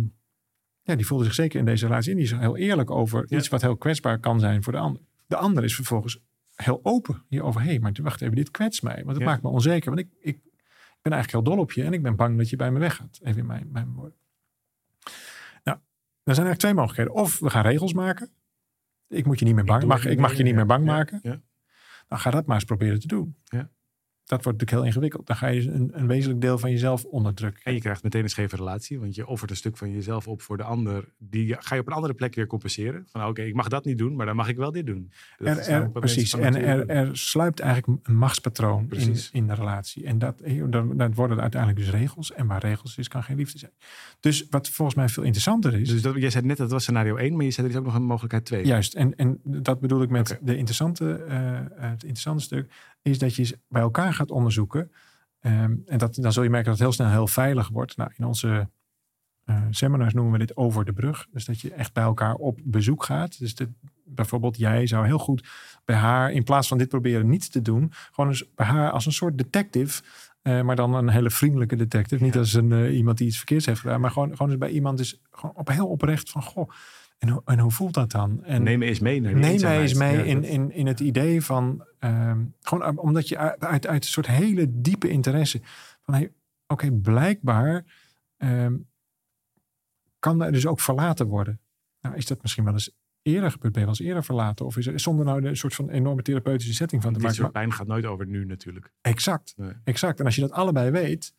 ja, 0.83 0.95
die 0.95 1.05
voelde 1.05 1.23
zich 1.23 1.33
zeker 1.33 1.59
in 1.59 1.65
deze 1.65 1.85
relatie. 1.87 2.11
En 2.11 2.17
die 2.17 2.25
is 2.25 2.31
heel 2.31 2.57
eerlijk 2.57 2.91
over 2.91 3.25
Ja. 3.27 3.37
iets 3.37 3.47
wat 3.47 3.61
heel 3.61 3.77
kwetsbaar 3.77 4.19
kan 4.19 4.39
zijn 4.39 4.63
voor 4.63 4.73
de 4.73 4.79
ander. 4.79 5.01
De 5.27 5.35
ander 5.35 5.63
is 5.63 5.75
vervolgens 5.75 6.19
heel 6.55 6.79
open 6.83 7.23
hierover. 7.27 7.61
Hé, 7.61 7.67
hey, 7.67 7.79
maar 7.79 7.91
wacht 8.01 8.21
even, 8.21 8.35
dit 8.35 8.51
kwetst 8.51 8.83
mij. 8.83 8.95
Want 8.95 9.07
het 9.07 9.17
Ja. 9.17 9.25
maakt 9.25 9.41
me 9.43 9.49
onzeker. 9.49 9.89
Want 9.95 9.99
ik, 10.01 10.07
ik 10.19 10.39
ben 11.01 11.11
eigenlijk 11.13 11.31
heel 11.45 11.53
dol 11.55 11.63
op 11.63 11.71
je. 11.71 11.83
En 11.83 11.93
ik 11.93 12.01
ben 12.01 12.15
bang 12.15 12.37
dat 12.37 12.49
je 12.49 12.55
bij 12.55 12.71
me 12.71 12.79
weggaat. 12.79 13.19
Even 13.23 13.39
in 13.39 13.45
mijn, 13.45 13.69
mijn 13.71 13.93
woorden. 13.93 14.17
Nou, 15.63 15.77
er 16.23 16.35
zijn 16.35 16.45
eigenlijk 16.47 16.59
twee 16.59 16.73
mogelijkheden. 16.73 17.13
Of 17.13 17.39
we 17.39 17.49
gaan 17.49 17.63
regels 17.63 17.93
maken. 17.93 18.29
Ik 19.07 19.25
moet 19.25 19.39
je 19.39 19.45
niet 19.45 19.55
meer 19.55 19.63
bang, 19.65 19.79
doe 19.79 19.89
mag, 19.89 20.05
ik 20.05 20.19
mag 20.19 20.33
je 20.33 20.43
niet 20.43 20.55
meer 20.55 20.65
bang 20.65 20.85
maken. 20.85 21.19
ja. 21.23 21.41
Nou, 22.07 22.21
ga 22.21 22.31
dat 22.31 22.45
maar 22.45 22.55
eens 22.55 22.65
proberen 22.65 22.99
te 22.99 23.07
doen. 23.07 23.35
Ja. 23.43 23.69
Dat 24.31 24.43
wordt 24.43 24.59
natuurlijk 24.59 24.71
heel 24.71 24.93
ingewikkeld. 24.93 25.27
Dan 25.27 25.35
ga 25.35 25.47
je 25.47 25.71
een, 25.71 25.89
een 25.93 26.07
wezenlijk 26.07 26.41
deel 26.41 26.57
van 26.57 26.71
jezelf 26.71 27.03
onderdrukken. 27.03 27.63
En 27.63 27.73
je 27.73 27.79
krijgt 27.79 28.03
meteen 28.03 28.23
een 28.23 28.29
scheve 28.29 28.55
relatie, 28.55 28.99
want 28.99 29.15
je 29.15 29.27
offert 29.27 29.49
een 29.49 29.55
stuk 29.55 29.77
van 29.77 29.91
jezelf 29.91 30.27
op 30.27 30.41
voor 30.41 30.57
de 30.57 30.63
ander. 30.63 31.05
Die 31.17 31.55
ga 31.59 31.75
je 31.75 31.81
op 31.81 31.87
een 31.87 31.93
andere 31.93 32.13
plek 32.13 32.35
weer 32.35 32.47
compenseren. 32.47 33.05
Van 33.07 33.25
oké, 33.25 33.41
ik 33.41 33.53
mag 33.53 33.67
dat 33.67 33.85
niet 33.85 33.97
doen, 33.97 34.15
maar 34.15 34.25
dan 34.25 34.35
mag 34.35 34.47
ik 34.47 34.55
wel 34.55 34.71
dit 34.71 34.85
doen. 34.85 35.11
Dat 35.37 35.57
Er, 35.57 35.67
er, 35.67 35.89
precies. 35.89 36.33
En 36.33 36.55
er, 36.55 36.87
er 36.87 37.17
sluipt 37.17 37.59
eigenlijk 37.59 37.99
een 38.03 38.15
machtspatroon 38.15 38.87
in, 38.89 39.15
in 39.31 39.47
de 39.47 39.53
relatie. 39.53 40.05
En 40.05 40.19
dat, 40.19 40.41
dan, 40.69 40.97
dan 40.97 41.13
worden 41.13 41.41
uiteindelijk 41.41 41.81
dus 41.81 41.91
regels. 41.91 42.33
En 42.33 42.47
waar 42.47 42.61
regels 42.61 42.97
is, 42.97 43.07
kan 43.07 43.23
geen 43.23 43.37
liefde 43.37 43.57
zijn. 43.57 43.71
Dus 44.19 44.47
wat 44.49 44.69
volgens 44.69 44.97
mij 44.97 45.09
veel 45.09 45.23
interessanter 45.23 45.73
is. 45.73 45.89
Dus 45.89 46.01
dat, 46.01 46.15
jij 46.15 46.29
zei 46.29 46.45
net 46.45 46.57
dat 46.57 46.71
was 46.71 46.83
scenario 46.83 47.15
1, 47.15 47.35
maar 47.35 47.45
je 47.45 47.51
zei 47.51 47.67
er 47.67 47.73
is 47.73 47.79
ook 47.79 47.85
nog 47.85 47.95
een 47.95 48.03
mogelijkheid 48.03 48.45
2. 48.45 48.65
Juist, 48.65 48.93
en, 48.93 49.15
en 49.15 49.39
dat 49.43 49.79
bedoel 49.79 50.01
ik 50.01 50.09
met 50.09 50.39
de 50.41 50.55
interessante, 50.57 51.13
eh, 51.13 51.59
het 51.75 52.03
interessante 52.03 52.43
stuk, 52.43 52.71
is 53.01 53.19
dat 53.19 53.35
je 53.35 53.59
bij 53.67 53.81
elkaar 53.81 54.13
gaat 54.13 54.31
onderzoeken. 54.31 54.91
Ehm, 55.39 55.75
en 55.85 55.97
dat, 55.97 56.15
dan 56.15 56.33
zul 56.33 56.43
je 56.43 56.49
merken 56.49 56.69
dat 56.69 56.79
het 56.79 56.87
heel 56.87 56.95
snel 56.95 57.09
heel 57.09 57.27
veilig 57.27 57.69
wordt. 57.69 57.97
Nou, 57.97 58.11
in 58.17 58.25
onze 58.25 58.69
eh, 59.43 59.63
seminars 59.69 60.13
noemen 60.13 60.33
we 60.33 60.39
dit 60.39 60.57
over 60.57 60.85
de 60.85 60.93
brug. 60.93 61.27
Dus 61.31 61.45
dat 61.45 61.59
je 61.59 61.73
echt 61.73 61.93
bij 61.93 62.03
elkaar 62.03 62.35
op 62.35 62.59
bezoek 62.63 63.03
gaat. 63.03 63.39
Dus 63.39 63.55
bijvoorbeeld 64.05 64.57
jij 64.57 64.87
zou 64.87 65.05
heel 65.05 65.19
goed 65.19 65.47
bij 65.85 65.95
haar, 65.95 66.31
in 66.31 66.43
plaats 66.43 66.67
van 66.67 66.77
dit 66.77 66.87
proberen 66.87 67.29
niet 67.29 67.51
te 67.51 67.61
doen, 67.61 67.91
gewoon 68.11 68.29
eens 68.29 68.53
bij 68.55 68.65
haar 68.65 68.91
als 68.91 69.05
een 69.05 69.11
soort 69.11 69.37
detective. 69.37 70.03
eh, 70.41 70.61
maar 70.61 70.75
dan 70.75 70.93
een 70.93 71.09
hele 71.09 71.29
vriendelijke 71.29 71.75
detective. 71.75 72.23
Niet 72.23 72.37
als 72.37 72.53
een, 72.53 72.71
eh, 72.71 72.97
iemand 72.97 73.17
die 73.17 73.27
iets 73.27 73.37
verkeerds 73.37 73.65
heeft 73.65 73.79
gedaan. 73.79 74.01
Maar 74.01 74.11
gewoon, 74.11 74.31
gewoon 74.31 74.49
eens 74.49 74.59
bij 74.59 74.69
iemand 74.69 74.97
dus 74.97 75.21
gewoon 75.31 75.55
op, 75.55 75.67
heel 75.67 75.87
oprecht 75.87 76.29
van... 76.29 76.43
Goh, 76.43 76.69
en, 77.21 77.29
hoe- 77.29 77.41
en 77.45 77.59
hoe 77.59 77.71
voelt 77.71 77.93
dat 77.93 78.11
dan? 78.11 78.43
En, 78.43 78.63
Neem 78.63 78.79
me 78.79 78.85
eens 78.85 78.99
mee 78.99 79.21
naar 79.21 79.33
Neem 79.35 79.61
mij 79.61 79.81
eens 79.81 79.93
mee. 79.93 80.17
Ja, 80.17 80.23
in, 80.23 80.43
in, 80.43 80.71
in 80.71 80.87
het 80.87 80.99
idee 80.99 81.41
van, 81.41 81.85
ehm, 81.99 82.43
gewoon 82.61 82.87
om- 82.87 82.97
omdat 82.99 83.27
je 83.27 83.37
uit, 83.37 83.59
uit, 83.63 83.87
uit 83.87 84.03
een 84.03 84.09
soort 84.09 84.27
hele 84.27 84.81
diepe 84.81 85.09
interesse 85.09 85.61
van, 86.01 86.13
hey, 86.13 86.31
oké, 86.67 86.91
blijkbaar 86.91 87.85
ehm, 88.37 88.75
kan 90.19 90.41
er 90.41 90.51
dus 90.51 90.65
ook 90.67 90.79
verlaten 90.79 91.27
worden. 91.27 91.59
Nou, 92.01 92.15
is 92.15 92.25
dat 92.25 92.41
misschien 92.41 92.63
wel 92.63 92.73
eens 92.73 92.91
eerder 93.21 93.51
gebeurd? 93.51 93.73
Ben 93.73 93.81
je 93.81 93.87
wel 93.87 93.97
eens 93.97 94.07
eerder 94.07 94.23
verlaten? 94.23 94.65
Of 94.65 94.77
is 94.77 94.87
er 94.87 94.99
zonder 94.99 95.25
nou 95.25 95.45
een 95.45 95.57
soort 95.57 95.75
van 95.75 95.89
enorme 95.89 96.21
therapeutische 96.21 96.73
setting 96.73 97.01
van 97.01 97.11
te 97.13 97.17
Dit 97.19 97.27
maken? 97.27 97.41
soort 97.43 97.53
pijn 97.57 97.73
gaat 97.73 97.87
nooit 97.87 98.05
over 98.05 98.27
nu 98.27 98.45
natuurlijk. 98.45 98.91
Exact, 99.01 99.53
Nee. 99.57 99.73
exact. 99.83 100.19
En 100.19 100.25
als 100.25 100.35
je 100.35 100.41
dat 100.41 100.51
allebei 100.51 100.91
weet, 100.91 101.33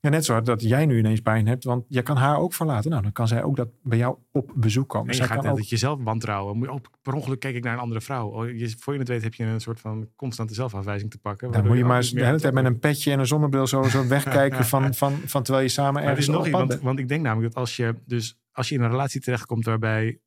ja, 0.00 0.08
net 0.08 0.24
zo 0.24 0.40
dat 0.40 0.62
jij 0.62 0.86
nu 0.86 0.98
ineens 0.98 1.20
pijn 1.20 1.46
hebt, 1.46 1.64
want 1.64 1.84
je 1.88 2.02
kan 2.02 2.16
haar 2.16 2.38
ook 2.38 2.54
verlaten. 2.54 2.90
Nou, 2.90 3.02
dan 3.02 3.12
kan 3.12 3.28
zij 3.28 3.42
ook 3.42 3.56
dat 3.56 3.68
bij 3.82 3.98
jou 3.98 4.18
op 4.32 4.52
bezoek 4.54 4.88
komen. 4.88 5.06
En 5.06 5.12
je 5.12 5.18
Zij 5.18 5.28
gaat 5.28 5.42
kan 5.42 5.50
ook, 5.50 5.56
dat 5.58 5.68
jezelf 5.68 6.02
wantrouwen. 6.02 6.56
Moet 6.56 6.66
je- 6.66 6.72
Oh, 6.72 6.80
per 7.02 7.14
ongeluk 7.14 7.40
kijk 7.40 7.54
ik 7.54 7.64
naar 7.64 7.72
een 7.72 7.78
andere 7.78 8.00
vrouw. 8.00 8.28
Oh, 8.28 8.58
je, 8.58 8.74
voor 8.78 8.92
je 8.92 8.98
het 8.98 9.08
weet 9.08 9.22
heb 9.22 9.34
je 9.34 9.44
een 9.44 9.60
soort 9.60 9.80
van 9.80 10.08
constante 10.16 10.54
zelfafwijzing 10.54 11.10
te 11.10 11.18
pakken. 11.18 11.50
Dan 11.52 11.66
moet 11.66 11.76
je 11.76 11.84
maar 11.84 11.96
eens 11.96 12.10
de 12.10 12.24
hele 12.24 12.40
tijd 12.40 12.54
met 12.54 12.64
een 12.64 12.78
petje 12.78 13.12
en 13.12 13.18
een 13.18 13.26
zonnebril 13.26 13.66
zo, 13.66 13.82
zo 13.82 14.06
wegkijken 14.16 14.64
van, 14.64 14.94
van, 14.94 15.12
van 15.26 15.42
terwijl 15.42 15.64
je 15.64 15.70
samen 15.70 15.92
Maar 15.92 16.02
er 16.02 16.08
ergens 16.08 16.28
is 16.28 16.34
nog 16.34 16.46
iets, 16.46 16.80
want, 16.82 16.98
ik 16.98 17.08
denk 17.08 17.22
namelijk 17.22 17.52
dat 17.52 17.62
als 17.62 17.76
je, 17.76 17.94
dus 18.06 18.38
als 18.52 18.68
je 18.68 18.74
in 18.74 18.80
een 18.80 18.90
relatie 18.90 19.20
terechtkomt 19.20 19.64
waarbij 19.64 20.18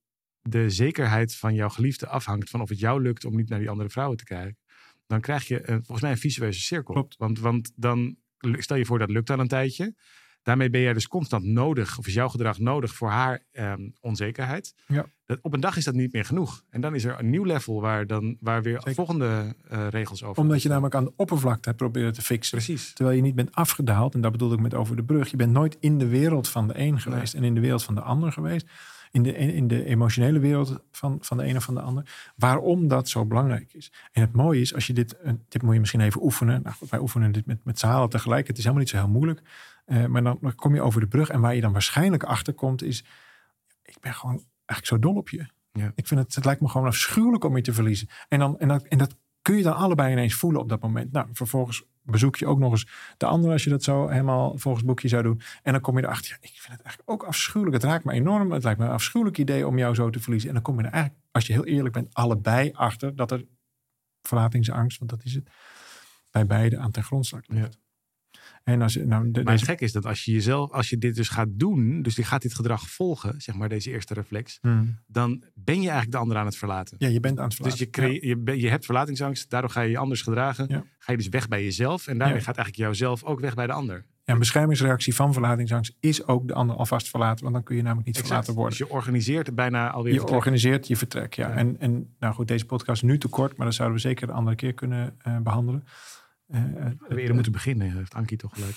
de 0.42 0.70
zekerheid 0.70 1.36
van 1.36 1.54
jouw 1.54 1.70
geliefde 1.70 2.08
afhangt 2.08 2.50
van 2.50 2.62
of 2.62 2.70
het 2.70 2.80
jou 2.80 3.02
lukt 3.02 3.26
om 3.26 3.36
niet 3.36 3.50
naar 3.50 3.60
die 3.60 3.70
andere 3.70 3.90
vrouwen 3.90 4.18
te 4.18 4.24
kijken, 4.24 4.58
dan 5.08 5.22
krijg 5.22 5.48
je 5.48 5.70
een, 5.70 5.78
volgens 5.78 6.02
mij 6.02 6.12
een 6.12 6.18
visueuze 6.18 6.60
cirkel. 6.60 6.94
Klopt. 6.94 7.18
Want, 7.18 7.40
want 7.40 7.72
dan 7.76 8.16
stel 8.52 8.78
je 8.78 8.86
voor 8.86 9.00
dat 9.00 9.10
lukt 9.10 9.28
dan 9.28 9.40
een 9.40 9.48
tijdje. 9.48 9.94
Daarmee 10.44 10.70
ben 10.70 10.82
jij 10.82 10.94
dus 10.94 11.08
constant 11.08 11.46
nodig, 11.46 11.98
of 11.98 12.08
is 12.08 12.14
jouw 12.14 12.30
gedrag 12.30 12.60
nodig 12.60 12.94
voor 12.94 13.10
haar 13.10 13.44
ehm, 13.52 13.90
onzekerheid. 14.02 14.74
Ja. 14.88 15.06
Dat, 15.26 15.40
op 15.42 15.54
een 15.54 15.60
dag 15.60 15.78
is 15.78 15.84
dat 15.84 15.94
niet 15.94 16.14
meer 16.14 16.26
genoeg. 16.26 16.64
En 16.70 16.82
dan 16.82 16.96
is 16.96 17.04
er 17.04 17.20
een 17.20 17.30
nieuw 17.30 17.44
level 17.44 17.82
waar, 17.82 18.08
dan, 18.08 18.38
waar 18.40 18.62
weer 18.62 18.78
Zeker. 18.78 18.94
volgende 18.94 19.56
eh, 19.68 19.88
regels 19.88 20.24
over. 20.24 20.42
Omdat 20.42 20.62
je 20.62 20.70
namelijk 20.70 20.96
aan 20.96 21.04
de 21.04 21.14
oppervlakte 21.16 21.68
hebt 21.68 21.82
proberen 21.82 22.14
te 22.14 22.22
fixen. 22.22 22.58
Precies. 22.58 22.94
Terwijl 22.94 23.16
je 23.16 23.22
niet 23.22 23.36
bent 23.36 23.56
afgedaald. 23.56 24.14
En 24.14 24.22
dat 24.22 24.32
bedoel 24.32 24.54
ik 24.54 24.60
met 24.60 24.74
over 24.74 24.96
de 24.96 25.04
brug. 25.04 25.32
Je 25.32 25.38
bent 25.38 25.52
nooit 25.52 25.78
in 25.80 25.98
de 25.98 26.08
wereld 26.08 26.50
van 26.50 26.68
de 26.68 26.74
een 26.78 27.00
geweest. 27.00 27.34
En 27.34 27.44
in 27.44 27.54
de 27.54 27.62
wereld 27.62 27.84
van 27.84 27.96
de 27.96 28.02
ander 28.02 28.32
geweest. 28.32 28.68
In 29.14 29.24
de, 29.24 29.36
in 29.36 29.68
de 29.68 29.86
emotionele 29.86 30.40
wereld 30.40 30.84
van, 30.92 31.18
van 31.22 31.38
de 31.38 31.46
een 31.46 31.56
of 31.56 31.64
van 31.64 31.74
de 31.74 31.82
ander. 31.82 32.32
Waarom 32.36 32.88
dat 32.88 33.10
zo 33.10 33.26
belangrijk 33.26 33.74
is. 33.74 33.92
En 34.12 34.22
het 34.22 34.34
mooie 34.34 34.62
is, 34.62 34.74
als 34.74 34.88
je 34.88 34.94
dit, 34.94 35.18
dit 35.48 35.62
moet 35.62 35.74
je 35.74 35.80
misschien 35.80 36.02
even 36.02 36.24
oefenen. 36.24 36.62
Nou 36.62 36.76
wij 36.90 37.00
oefenen 37.00 37.32
dit 37.32 37.46
met, 37.46 37.64
met 37.64 37.80
z'n 37.80 37.88
allen 37.88 38.10
tegelijk. 38.10 38.48
Het 38.48 38.58
is 38.58 38.64
helemaal 38.64 38.84
niet 38.84 38.92
zo 38.92 38.98
heel 38.98 39.10
moeilijk. 39.10 39.42
Eh, 39.86 40.06
maar 40.06 40.24
dan, 40.24 40.38
dan 40.42 40.56
kom 40.56 40.76
je 40.76 40.82
over 40.82 41.00
de 41.02 41.08
brug. 41.08 41.30
En 41.30 41.42
waar 41.42 41.56
je 41.56 41.62
dan 41.62 41.72
waarschijnlijk 41.72 42.24
achter 42.24 42.54
komt 42.54 42.84
is... 42.84 43.06
Ik 43.84 44.00
ben 44.00 44.14
gewoon 44.14 44.44
eigenlijk 44.66 44.86
zo 44.86 45.00
dol 45.10 45.16
op 45.16 45.30
je. 45.30 45.46
Ja. 45.72 45.92
Ik 45.96 46.08
vind 46.08 46.20
het, 46.20 46.36
het 46.36 46.46
lijkt 46.46 46.62
me 46.62 46.68
gewoon 46.70 46.88
afschuwelijk 46.88 47.44
om 47.44 47.56
je 47.56 47.62
te 47.62 47.74
verliezen. 47.74 48.08
En, 48.28 48.40
dan, 48.40 48.60
en, 48.60 48.68
dat, 48.68 48.84
en 48.84 48.98
dat 48.98 49.16
kun 49.42 49.58
je 49.58 49.64
dan 49.64 49.76
allebei 49.76 50.12
ineens 50.12 50.34
voelen 50.34 50.62
op 50.62 50.70
dat 50.70 50.82
moment. 50.82 51.12
Nou, 51.12 51.28
vervolgens 51.32 51.86
bezoek 52.04 52.36
je 52.36 52.48
ook 52.48 52.60
nog 52.60 52.72
eens 52.72 52.88
de 53.18 53.26
ander 53.26 53.52
als 53.52 53.64
je 53.64 53.70
dat 53.70 53.84
zo 53.84 54.08
helemaal 54.08 54.58
volgens 54.58 54.84
boekje 54.84 55.08
zou 55.08 55.24
doen. 55.24 55.42
En 55.64 55.72
dan 55.72 55.82
kom 55.82 55.98
je 55.98 56.04
erachter, 56.04 56.30
ja, 56.32 56.38
ik 56.42 56.60
vind 56.60 56.72
het 56.78 56.82
eigenlijk 56.82 57.10
ook 57.12 57.24
afschuwelijk. 57.24 57.76
Het 57.76 57.92
raakt 57.92 58.04
me 58.04 58.12
enorm. 58.12 58.52
Het 58.52 58.64
lijkt 58.64 58.80
me 58.80 58.86
een 58.86 58.92
afschuwelijk 58.92 59.38
idee 59.38 59.68
om 59.68 59.78
jou 59.78 59.96
zo 59.96 60.10
te 60.10 60.20
verliezen. 60.20 60.48
En 60.48 60.54
dan 60.54 60.64
kom 60.64 60.80
je 60.80 60.86
er 60.86 60.92
eigenlijk, 60.92 61.24
als 61.32 61.48
je 61.48 61.54
heel 61.54 61.66
eerlijk 61.66 61.94
bent, 61.94 62.14
allebei 62.14 62.72
achter 62.74 63.16
dat 63.16 63.32
er 63.32 63.46
verlatingsangst, 64.22 65.00
want 65.00 65.12
dat 65.12 65.24
is 65.24 65.34
het, 65.34 65.50
bij 66.32 66.46
beide 66.46 66.78
aan 66.78 66.92
ten 66.92 67.04
grondslag 67.04 67.42
ligt. 67.48 67.83
En 68.64 68.82
als 68.82 68.96
nou, 68.96 69.08
de, 69.08 69.16
Maar 69.18 69.24
het 69.34 69.46
deze, 69.46 69.66
gek 69.66 69.82
is 69.82 69.92
dat 69.92 70.06
als 70.06 70.26
je 70.26 70.32
jezelf, 70.32 70.72
als 70.72 70.90
je 70.90 70.98
dit 70.98 71.16
dus 71.16 71.30
gaat 71.30 71.48
doen, 71.52 72.02
dus 72.02 72.16
je 72.16 72.24
gaat 72.24 72.42
dit 72.42 72.54
gedrag 72.54 72.90
volgen, 72.90 73.42
zeg 73.42 73.56
maar 73.56 73.70
deze 73.70 73.92
eerste 73.92 74.14
reflex, 74.14 74.58
Hmm. 74.62 75.00
dan 75.08 75.44
ben 75.54 75.76
je 75.76 75.82
eigenlijk 75.82 76.12
de 76.12 76.18
ander 76.18 76.38
aan 76.38 76.46
het 76.46 76.58
verlaten. 76.58 76.96
ja, 77.00 77.08
je 77.08 77.20
bent 77.20 77.38
aan 77.40 77.48
het 77.50 77.58
Dus 77.64 77.74
verlaten. 77.76 77.86
je, 77.86 77.90
crea- 78.20 78.30
je, 78.30 78.38
ben- 78.38 78.60
je 78.60 78.70
hebt 78.70 78.86
verlatingsangst, 78.86 79.50
daardoor 79.50 79.70
ga 79.70 79.82
je 79.82 79.90
je 79.90 79.98
anders 79.98 80.22
gedragen. 80.22 80.66
Ja. 80.70 80.84
Ga 81.00 81.12
je 81.12 81.18
dus 81.18 81.30
weg 81.30 81.48
bij 81.48 81.64
jezelf 81.64 82.08
en 82.08 82.18
daarmee 82.18 82.38
Ja. 82.38 82.44
gaat 82.44 82.58
eigenlijk 82.58 82.86
jouzelf 82.86 83.24
ook 83.24 83.40
weg 83.40 83.54
bij 83.54 83.68
de 83.68 83.74
ander. 83.74 84.06
Ja, 84.26 84.34
een 84.34 84.40
beschermingsreactie 84.40 85.16
van 85.16 85.34
verlatingsangst 85.34 85.96
is 86.00 86.26
ook 86.28 86.48
de 86.48 86.54
ander 86.54 86.76
alvast 86.76 87.10
verlaten. 87.10 87.42
Want 87.44 87.56
dan 87.56 87.64
kun 87.64 87.76
je 87.76 87.82
namelijk 87.82 88.08
niet 88.08 88.18
verlaten 88.18 88.54
worden. 88.54 88.78
Dus 88.78 88.88
je 88.88 88.94
organiseert 88.94 89.56
bijna 89.56 89.92
alweer 89.92 90.12
Je 90.12 90.18
vertrek. 90.18 90.38
organiseert 90.38 90.88
je 90.88 90.96
vertrek, 90.98 91.34
ja. 91.34 91.48
Ja. 91.50 91.56
En, 91.56 91.80
en 91.80 92.14
nou 92.20 92.34
goed, 92.34 92.48
deze 92.48 92.66
podcast 92.66 93.04
is 93.04 93.10
nu 93.10 93.18
te 93.18 93.28
kort, 93.28 93.58
maar 93.58 93.66
dat 93.66 93.76
zouden 93.76 93.98
we 93.98 94.04
zeker 94.04 94.30
een 94.30 94.36
andere 94.36 94.56
keer 94.56 94.74
kunnen 94.74 95.16
eh, 95.22 95.38
behandelen. 95.38 95.84
Eh, 96.54 96.62
eh, 96.62 96.74
We 96.76 96.96
hadden 97.00 97.18
eerder 97.18 97.34
moeten 97.34 97.52
beginnen, 97.52 97.92
heeft 97.92 98.14
Ankie 98.14 98.38
toch 98.38 98.54
gelijk. 98.54 98.76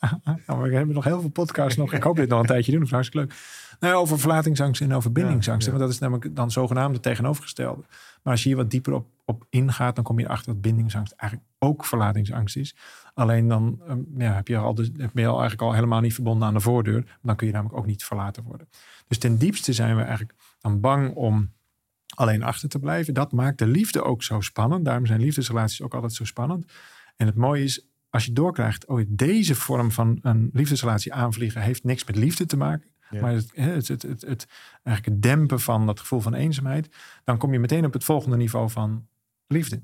nou, 0.46 0.62
we 0.62 0.76
hebben 0.76 0.94
nog 0.94 1.04
heel 1.04 1.20
veel 1.20 1.30
podcasts 1.30 1.76
nog. 1.76 1.92
Ik 1.92 2.02
hoop 2.02 2.16
dit 2.16 2.28
nog 2.28 2.40
een 2.40 2.46
tijdje 2.46 2.70
doen, 2.70 2.80
dat 2.80 2.88
is 2.88 2.94
hartstikke 2.94 3.26
leuk. 3.26 3.38
Nou, 3.80 3.94
over 3.94 4.18
verlatingsangst 4.18 4.80
en 4.80 4.92
over 4.92 5.12
bindingsangst. 5.12 5.66
Ja, 5.66 5.72
ja. 5.72 5.78
Want 5.78 5.90
dat 5.90 5.94
is 5.94 5.98
namelijk 6.00 6.36
dan 6.36 6.50
zogenaamd 6.50 6.94
het 6.94 7.02
tegenovergestelde. 7.02 7.82
Maar 8.22 8.32
als 8.32 8.42
je 8.42 8.48
hier 8.48 8.58
wat 8.58 8.70
dieper 8.70 8.92
op, 8.92 9.06
op 9.24 9.46
ingaat, 9.50 9.94
dan 9.94 10.04
kom 10.04 10.18
je 10.18 10.24
erachter 10.24 10.52
dat 10.52 10.60
bindingsangst 10.60 11.12
eigenlijk 11.12 11.50
ook 11.58 11.84
verlatingsangst 11.84 12.56
is. 12.56 12.76
Alleen 13.14 13.48
dan 13.48 13.80
ehm, 13.88 13.98
ja, 14.16 14.34
heb 14.34 14.48
je 14.48 14.56
al 14.56 14.74
de, 14.74 14.90
ben 14.92 15.10
je 15.22 15.26
al 15.26 15.40
eigenlijk 15.40 15.62
al 15.62 15.72
helemaal 15.72 16.00
niet 16.00 16.14
verbonden 16.14 16.48
aan 16.48 16.54
de 16.54 16.60
voordeur. 16.60 17.18
Dan 17.22 17.36
kun 17.36 17.46
je 17.46 17.52
namelijk 17.52 17.78
ook 17.78 17.86
niet 17.86 18.04
verlaten 18.04 18.42
worden. 18.42 18.68
Dus 19.08 19.18
ten 19.18 19.38
diepste 19.38 19.72
zijn 19.72 19.96
we 19.96 20.02
eigenlijk 20.02 20.34
dan 20.60 20.80
bang 20.80 21.14
om 21.14 21.52
alleen 22.14 22.42
achter 22.42 22.68
te 22.68 22.78
blijven. 22.78 23.14
Dat 23.14 23.32
maakt 23.32 23.58
de 23.58 23.66
liefde 23.66 24.02
ook 24.02 24.22
zo 24.22 24.40
spannend. 24.40 24.84
Daarom 24.84 25.06
zijn 25.06 25.20
liefdesrelaties 25.20 25.82
ook 25.82 25.94
altijd 25.94 26.12
zo 26.12 26.24
spannend. 26.24 26.64
En 27.16 27.26
het 27.26 27.34
mooie 27.34 27.64
is, 27.64 27.86
als 28.10 28.24
je 28.24 28.32
doorkrijgt, 28.32 28.86
oh, 28.86 29.04
deze 29.08 29.54
vorm 29.54 29.90
van 29.92 30.18
een 30.22 30.50
liefdesrelatie 30.52 31.12
aanvliegen 31.12 31.62
heeft 31.62 31.84
niks 31.84 32.04
met 32.04 32.16
liefde 32.16 32.46
te 32.46 32.56
maken. 32.56 32.90
Ja. 33.10 33.20
Maar 33.20 33.32
het, 33.32 33.50
het, 33.54 33.88
het, 33.88 34.02
het, 34.02 34.20
het, 34.20 34.46
eigenlijk 34.82 35.16
het 35.16 35.22
dempen 35.22 35.60
van 35.60 35.86
dat 35.86 36.00
gevoel 36.00 36.20
van 36.20 36.34
eenzaamheid. 36.34 36.96
Dan 37.24 37.38
kom 37.38 37.52
je 37.52 37.58
meteen 37.58 37.84
op 37.84 37.92
het 37.92 38.04
volgende 38.04 38.36
niveau 38.36 38.70
van 38.70 39.06
liefde. 39.46 39.82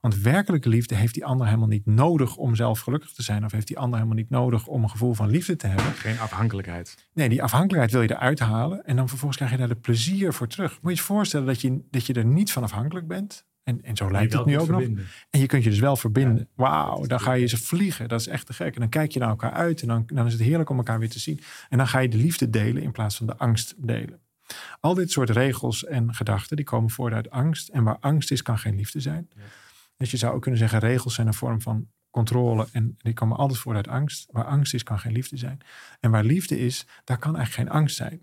Want 0.00 0.16
werkelijke 0.16 0.68
liefde 0.68 0.94
heeft 0.94 1.14
die 1.14 1.24
ander 1.24 1.46
helemaal 1.46 1.68
niet 1.68 1.86
nodig 1.86 2.36
om 2.36 2.54
zelf 2.54 2.80
gelukkig 2.80 3.12
te 3.12 3.22
zijn. 3.22 3.44
Of 3.44 3.52
heeft 3.52 3.66
die 3.66 3.78
ander 3.78 3.98
helemaal 3.98 4.18
niet 4.18 4.30
nodig 4.30 4.66
om 4.66 4.82
een 4.82 4.90
gevoel 4.90 5.14
van 5.14 5.30
liefde 5.30 5.56
te 5.56 5.66
hebben. 5.66 5.92
Geen 5.92 6.18
afhankelijkheid. 6.18 7.08
Nee, 7.12 7.28
die 7.28 7.42
afhankelijkheid 7.42 7.92
wil 7.92 8.02
je 8.02 8.10
eruit 8.10 8.38
halen. 8.38 8.84
En 8.84 8.96
dan 8.96 9.08
vervolgens 9.08 9.38
krijg 9.38 9.52
je 9.52 9.58
daar 9.58 9.68
de 9.68 9.80
plezier 9.80 10.32
voor 10.32 10.46
terug. 10.46 10.78
Moet 10.80 10.92
je 10.92 10.98
je 10.98 11.04
voorstellen 11.04 11.46
dat 11.46 11.60
je, 11.60 11.80
dat 11.90 12.06
je 12.06 12.12
er 12.12 12.24
niet 12.24 12.52
van 12.52 12.62
afhankelijk 12.62 13.06
bent. 13.06 13.44
En, 13.64 13.82
en 13.82 13.96
zo 13.96 14.10
lijkt 14.10 14.32
het 14.32 14.44
nu 14.44 14.58
ook 14.58 14.68
nog. 14.68 14.82
En 15.30 15.40
je 15.40 15.46
kunt 15.46 15.64
je 15.64 15.70
dus 15.70 15.78
wel 15.78 15.96
verbinden. 15.96 16.48
Wauw, 16.54 17.06
dan 17.06 17.20
ga 17.20 17.32
je 17.32 17.46
ze 17.46 17.56
vliegen. 17.56 18.08
Dat 18.08 18.20
is 18.20 18.26
echt 18.26 18.46
te 18.46 18.52
gek. 18.52 18.74
En 18.74 18.80
dan 18.80 18.88
kijk 18.88 19.12
je 19.12 19.18
naar 19.18 19.28
elkaar 19.28 19.52
uit 19.52 19.82
en 19.82 19.88
dan, 19.88 20.02
dan 20.06 20.26
is 20.26 20.32
het 20.32 20.42
heerlijk 20.42 20.70
om 20.70 20.76
elkaar 20.76 20.98
weer 20.98 21.10
te 21.10 21.18
zien. 21.18 21.40
En 21.68 21.78
dan 21.78 21.88
ga 21.88 21.98
je 21.98 22.08
de 22.08 22.16
liefde 22.16 22.50
delen 22.50 22.82
in 22.82 22.92
plaats 22.92 23.16
van 23.16 23.26
de 23.26 23.36
angst 23.36 23.74
delen. 23.78 24.20
Al 24.80 24.94
dit 24.94 25.10
soort 25.10 25.30
regels 25.30 25.84
en 25.84 26.14
gedachten, 26.14 26.56
die 26.56 26.64
komen 26.64 26.90
voort 26.90 27.12
uit 27.12 27.30
angst. 27.30 27.68
En 27.68 27.84
waar 27.84 27.98
angst 28.00 28.30
is, 28.30 28.42
kan 28.42 28.58
geen 28.58 28.76
liefde 28.76 29.00
zijn. 29.00 29.28
Dus 29.96 30.10
je 30.10 30.16
zou 30.16 30.34
ook 30.34 30.42
kunnen 30.42 30.60
zeggen, 30.60 30.78
regels 30.78 31.14
zijn 31.14 31.26
een 31.26 31.34
vorm 31.34 31.60
van 31.60 31.88
controle. 32.10 32.66
En 32.72 32.94
die 32.98 33.14
komen 33.14 33.36
altijd 33.36 33.58
voort 33.58 33.76
uit 33.76 33.88
angst. 33.88 34.28
Waar 34.30 34.44
angst 34.44 34.74
is, 34.74 34.82
kan 34.82 34.98
geen 34.98 35.12
liefde 35.12 35.36
zijn. 35.36 35.60
En 36.00 36.10
waar 36.10 36.24
liefde 36.24 36.58
is, 36.58 36.86
daar 37.04 37.18
kan 37.18 37.36
eigenlijk 37.36 37.68
geen 37.68 37.78
angst 37.78 37.96
zijn. 37.96 38.20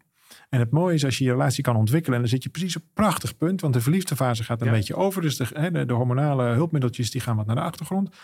En 0.50 0.60
het 0.60 0.72
mooie 0.72 0.94
is 0.94 1.06
als 1.06 1.18
je 1.18 1.24
je 1.24 1.32
relatie 1.32 1.64
kan 1.64 1.76
ontwikkelen. 1.76 2.16
En 2.16 2.22
dan 2.22 2.32
zit 2.32 2.44
je 2.44 2.50
precies 2.50 2.76
op 2.76 2.82
een 2.82 2.94
prachtig 2.94 3.38
punt. 3.38 3.62
Want 3.62 3.74
de 3.74 3.82
verliefde 3.82 4.16
fase 4.16 4.44
gaat 4.44 4.62
een 4.62 4.72
beetje 4.72 4.96
over. 4.96 5.22
Dus 5.22 5.38
de, 5.38 5.70
de, 5.72 5.86
de, 5.86 5.94
hormonale 5.94 6.44
hulpmiddeltjes 6.44 7.12
die 7.12 7.22
gaan 7.22 7.36
wat 7.36 7.46
naar 7.46 7.56
de 7.56 7.62
achtergrond. 7.62 8.16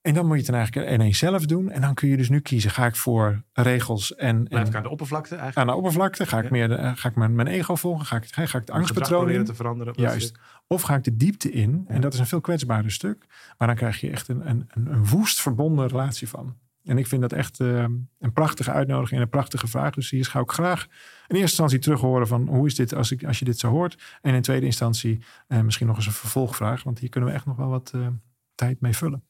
En 0.00 0.14
dan 0.14 0.26
moet 0.26 0.32
je 0.32 0.42
het 0.42 0.50
dan 0.50 0.56
eigenlijk 0.56 0.90
ineens 0.90 1.18
zelf 1.18 1.46
doen. 1.46 1.70
En 1.70 1.80
dan 1.80 1.94
kun 1.94 2.08
je 2.08 2.16
dus 2.16 2.28
nu 2.28 2.40
kiezen. 2.40 2.70
Ga 2.70 2.86
ik 2.86 2.96
voor 2.96 3.42
regels 3.52 4.14
en... 4.14 4.44
Blijf 4.44 4.68
ik 4.68 4.74
aan 4.74 4.82
de 4.82 4.88
oppervlakte 4.88 5.34
eigenlijk? 5.36 5.68
Aan 5.68 5.74
de 5.74 5.78
oppervlakte. 5.78 6.26
Ga 6.26 6.38
ik, 6.38 6.50
meer 6.50 6.68
de, 6.68 6.92
ga 6.94 7.08
ik 7.08 7.14
mijn, 7.14 7.34
mijn 7.34 7.48
ego 7.48 7.74
volgen? 7.74 8.06
Ga 8.06 8.16
ik, 8.16 8.24
ga 8.26 8.58
ik 8.58 8.66
de 8.66 8.72
angstpatroon 8.72 9.30
in? 9.30 9.44
te 9.44 9.54
veranderen? 9.54 9.94
Juist. 9.96 10.38
Of 10.66 10.82
ga 10.82 10.94
ik 10.94 11.04
de 11.04 11.16
diepte 11.16 11.50
in? 11.50 11.84
En 11.88 12.00
dat 12.00 12.12
is 12.12 12.18
een 12.18 12.26
veel 12.26 12.40
kwetsbaarder 12.40 12.92
stuk. 12.92 13.26
Maar 13.58 13.68
dan 13.68 13.76
krijg 13.76 14.00
je 14.00 14.10
echt 14.10 14.28
een, 14.28 14.48
een, 14.48 14.68
een 14.74 15.06
woest 15.06 15.40
verbonden 15.40 15.88
relatie 15.88 16.28
van. 16.28 16.56
En 16.86 16.98
ik 16.98 17.06
vind 17.06 17.20
dat 17.20 17.32
echt 17.32 17.60
uh, 17.60 17.84
een 18.18 18.32
prachtige 18.32 18.70
uitnodiging 18.70 19.16
en 19.16 19.22
een 19.22 19.28
prachtige 19.28 19.66
vraag. 19.66 19.94
Dus 19.94 20.10
hier 20.10 20.24
ga 20.24 20.40
ik 20.40 20.50
graag 20.50 20.82
in 20.82 20.90
eerste 21.26 21.40
instantie 21.40 21.78
terug 21.78 22.00
horen 22.00 22.26
van 22.26 22.48
hoe 22.48 22.66
is 22.66 22.74
dit 22.74 22.94
als, 22.94 23.10
ik, 23.10 23.24
als 23.24 23.38
je 23.38 23.44
dit 23.44 23.58
zo 23.58 23.70
hoort. 23.70 24.18
En 24.20 24.34
in 24.34 24.42
tweede 24.42 24.66
instantie 24.66 25.18
uh, 25.48 25.60
misschien 25.60 25.86
nog 25.86 25.96
eens 25.96 26.06
een 26.06 26.12
vervolgvraag. 26.12 26.82
Want 26.82 26.98
hier 26.98 27.08
kunnen 27.08 27.30
we 27.30 27.34
echt 27.34 27.46
nog 27.46 27.56
wel 27.56 27.68
wat 27.68 27.92
uh, 27.94 28.08
tijd 28.54 28.80
mee 28.80 28.96
vullen. 28.96 29.24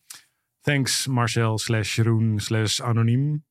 Thanks 0.60 1.06
Marcel 1.06 1.58
slash 1.58 1.96
Jeroen 1.96 2.40
slash 2.40 2.80
anoniem. 2.80 3.44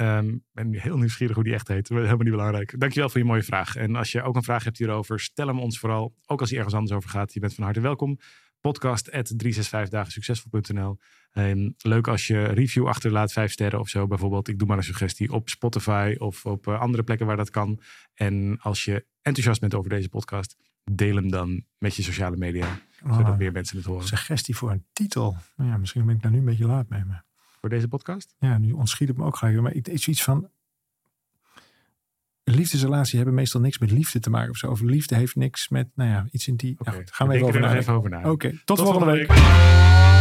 Um, 0.00 0.44
ben 0.52 0.74
heel 0.74 0.96
nieuwsgierig 0.96 1.34
hoe 1.34 1.44
die 1.44 1.54
echt 1.54 1.68
heet. 1.68 1.88
Helemaal 1.88 2.16
niet 2.16 2.30
belangrijk. 2.30 2.80
Dankjewel 2.80 3.08
voor 3.08 3.20
je 3.20 3.26
mooie 3.26 3.42
vraag. 3.42 3.76
En 3.76 3.96
als 3.96 4.12
je 4.12 4.22
ook 4.22 4.36
een 4.36 4.42
vraag 4.42 4.64
hebt 4.64 4.78
hierover, 4.78 5.20
stel 5.20 5.46
hem 5.46 5.58
ons 5.58 5.78
vooral. 5.78 6.14
Ook 6.26 6.40
als 6.40 6.48
hij 6.48 6.58
ergens 6.58 6.76
anders 6.76 6.96
over 6.96 7.10
gaat. 7.10 7.32
Je 7.32 7.40
bent 7.40 7.54
van 7.54 7.64
harte 7.64 7.80
welkom. 7.80 8.18
Podcast 8.60 9.12
at 9.12 9.34
365dagensuccesvol.nl 9.44 10.98
um, 11.32 11.74
Leuk 11.78 12.08
als 12.08 12.26
je 12.26 12.42
review 12.44 12.86
achterlaat, 12.86 13.32
vijf 13.32 13.52
sterren 13.52 13.80
of 13.80 13.88
zo. 13.88 14.06
Bijvoorbeeld, 14.06 14.48
ik 14.48 14.58
doe 14.58 14.68
maar 14.68 14.76
een 14.76 14.82
suggestie 14.82 15.32
op 15.32 15.48
Spotify 15.48 16.14
of 16.18 16.46
op 16.46 16.66
uh, 16.66 16.80
andere 16.80 17.02
plekken 17.02 17.26
waar 17.26 17.36
dat 17.36 17.50
kan. 17.50 17.80
En 18.14 18.58
als 18.60 18.84
je 18.84 19.06
enthousiast 19.22 19.60
bent 19.60 19.74
over 19.74 19.90
deze 19.90 20.08
podcast, 20.08 20.56
deel 20.84 21.14
hem 21.14 21.30
dan 21.30 21.64
met 21.78 21.94
je 21.94 22.02
sociale 22.02 22.36
media. 22.36 22.80
Oh, 23.04 23.16
zodat 23.16 23.38
meer 23.38 23.52
mensen 23.52 23.76
het 23.76 23.86
horen. 23.86 24.06
Suggestie 24.06 24.56
voor 24.56 24.70
een 24.70 24.84
titel. 24.92 25.36
Nou 25.56 25.70
ja, 25.70 25.76
misschien 25.76 26.06
ben 26.06 26.14
ik 26.14 26.22
daar 26.22 26.30
nu 26.30 26.38
een 26.38 26.44
beetje 26.44 26.66
laat 26.66 26.88
mee. 26.88 27.04
Maar... 27.04 27.24
Voor 27.60 27.68
deze 27.68 27.88
podcast? 27.88 28.34
Ja, 28.38 28.58
nu 28.58 28.72
ontschiet 28.72 29.08
het 29.08 29.16
me 29.16 29.24
ook 29.24 29.36
graag. 29.36 29.54
Maar 29.54 29.74
iets 29.74 30.22
van 30.22 30.50
liefdesrelatie 32.54 33.16
hebben 33.16 33.34
meestal 33.34 33.60
niks 33.60 33.78
met 33.78 33.90
liefde 33.90 34.20
te 34.20 34.30
maken 34.30 34.50
of 34.50 34.56
zo. 34.56 34.70
Of 34.70 34.80
liefde 34.80 35.14
heeft 35.14 35.36
niks 35.36 35.68
met, 35.68 35.88
nou 35.94 36.10
ja, 36.10 36.26
iets 36.30 36.48
in 36.48 36.56
die. 36.56 36.76
Okay. 36.78 37.02
Gaan 37.04 37.28
we 37.28 37.34
even 37.34 37.46
over, 37.46 37.76
even 37.76 37.94
over 37.94 38.10
na. 38.10 38.30
Oké, 38.30 38.50
tot, 38.50 38.64
tot, 38.64 38.80
volgende 38.80 39.12
week. 39.12 39.32
week. 39.32 40.17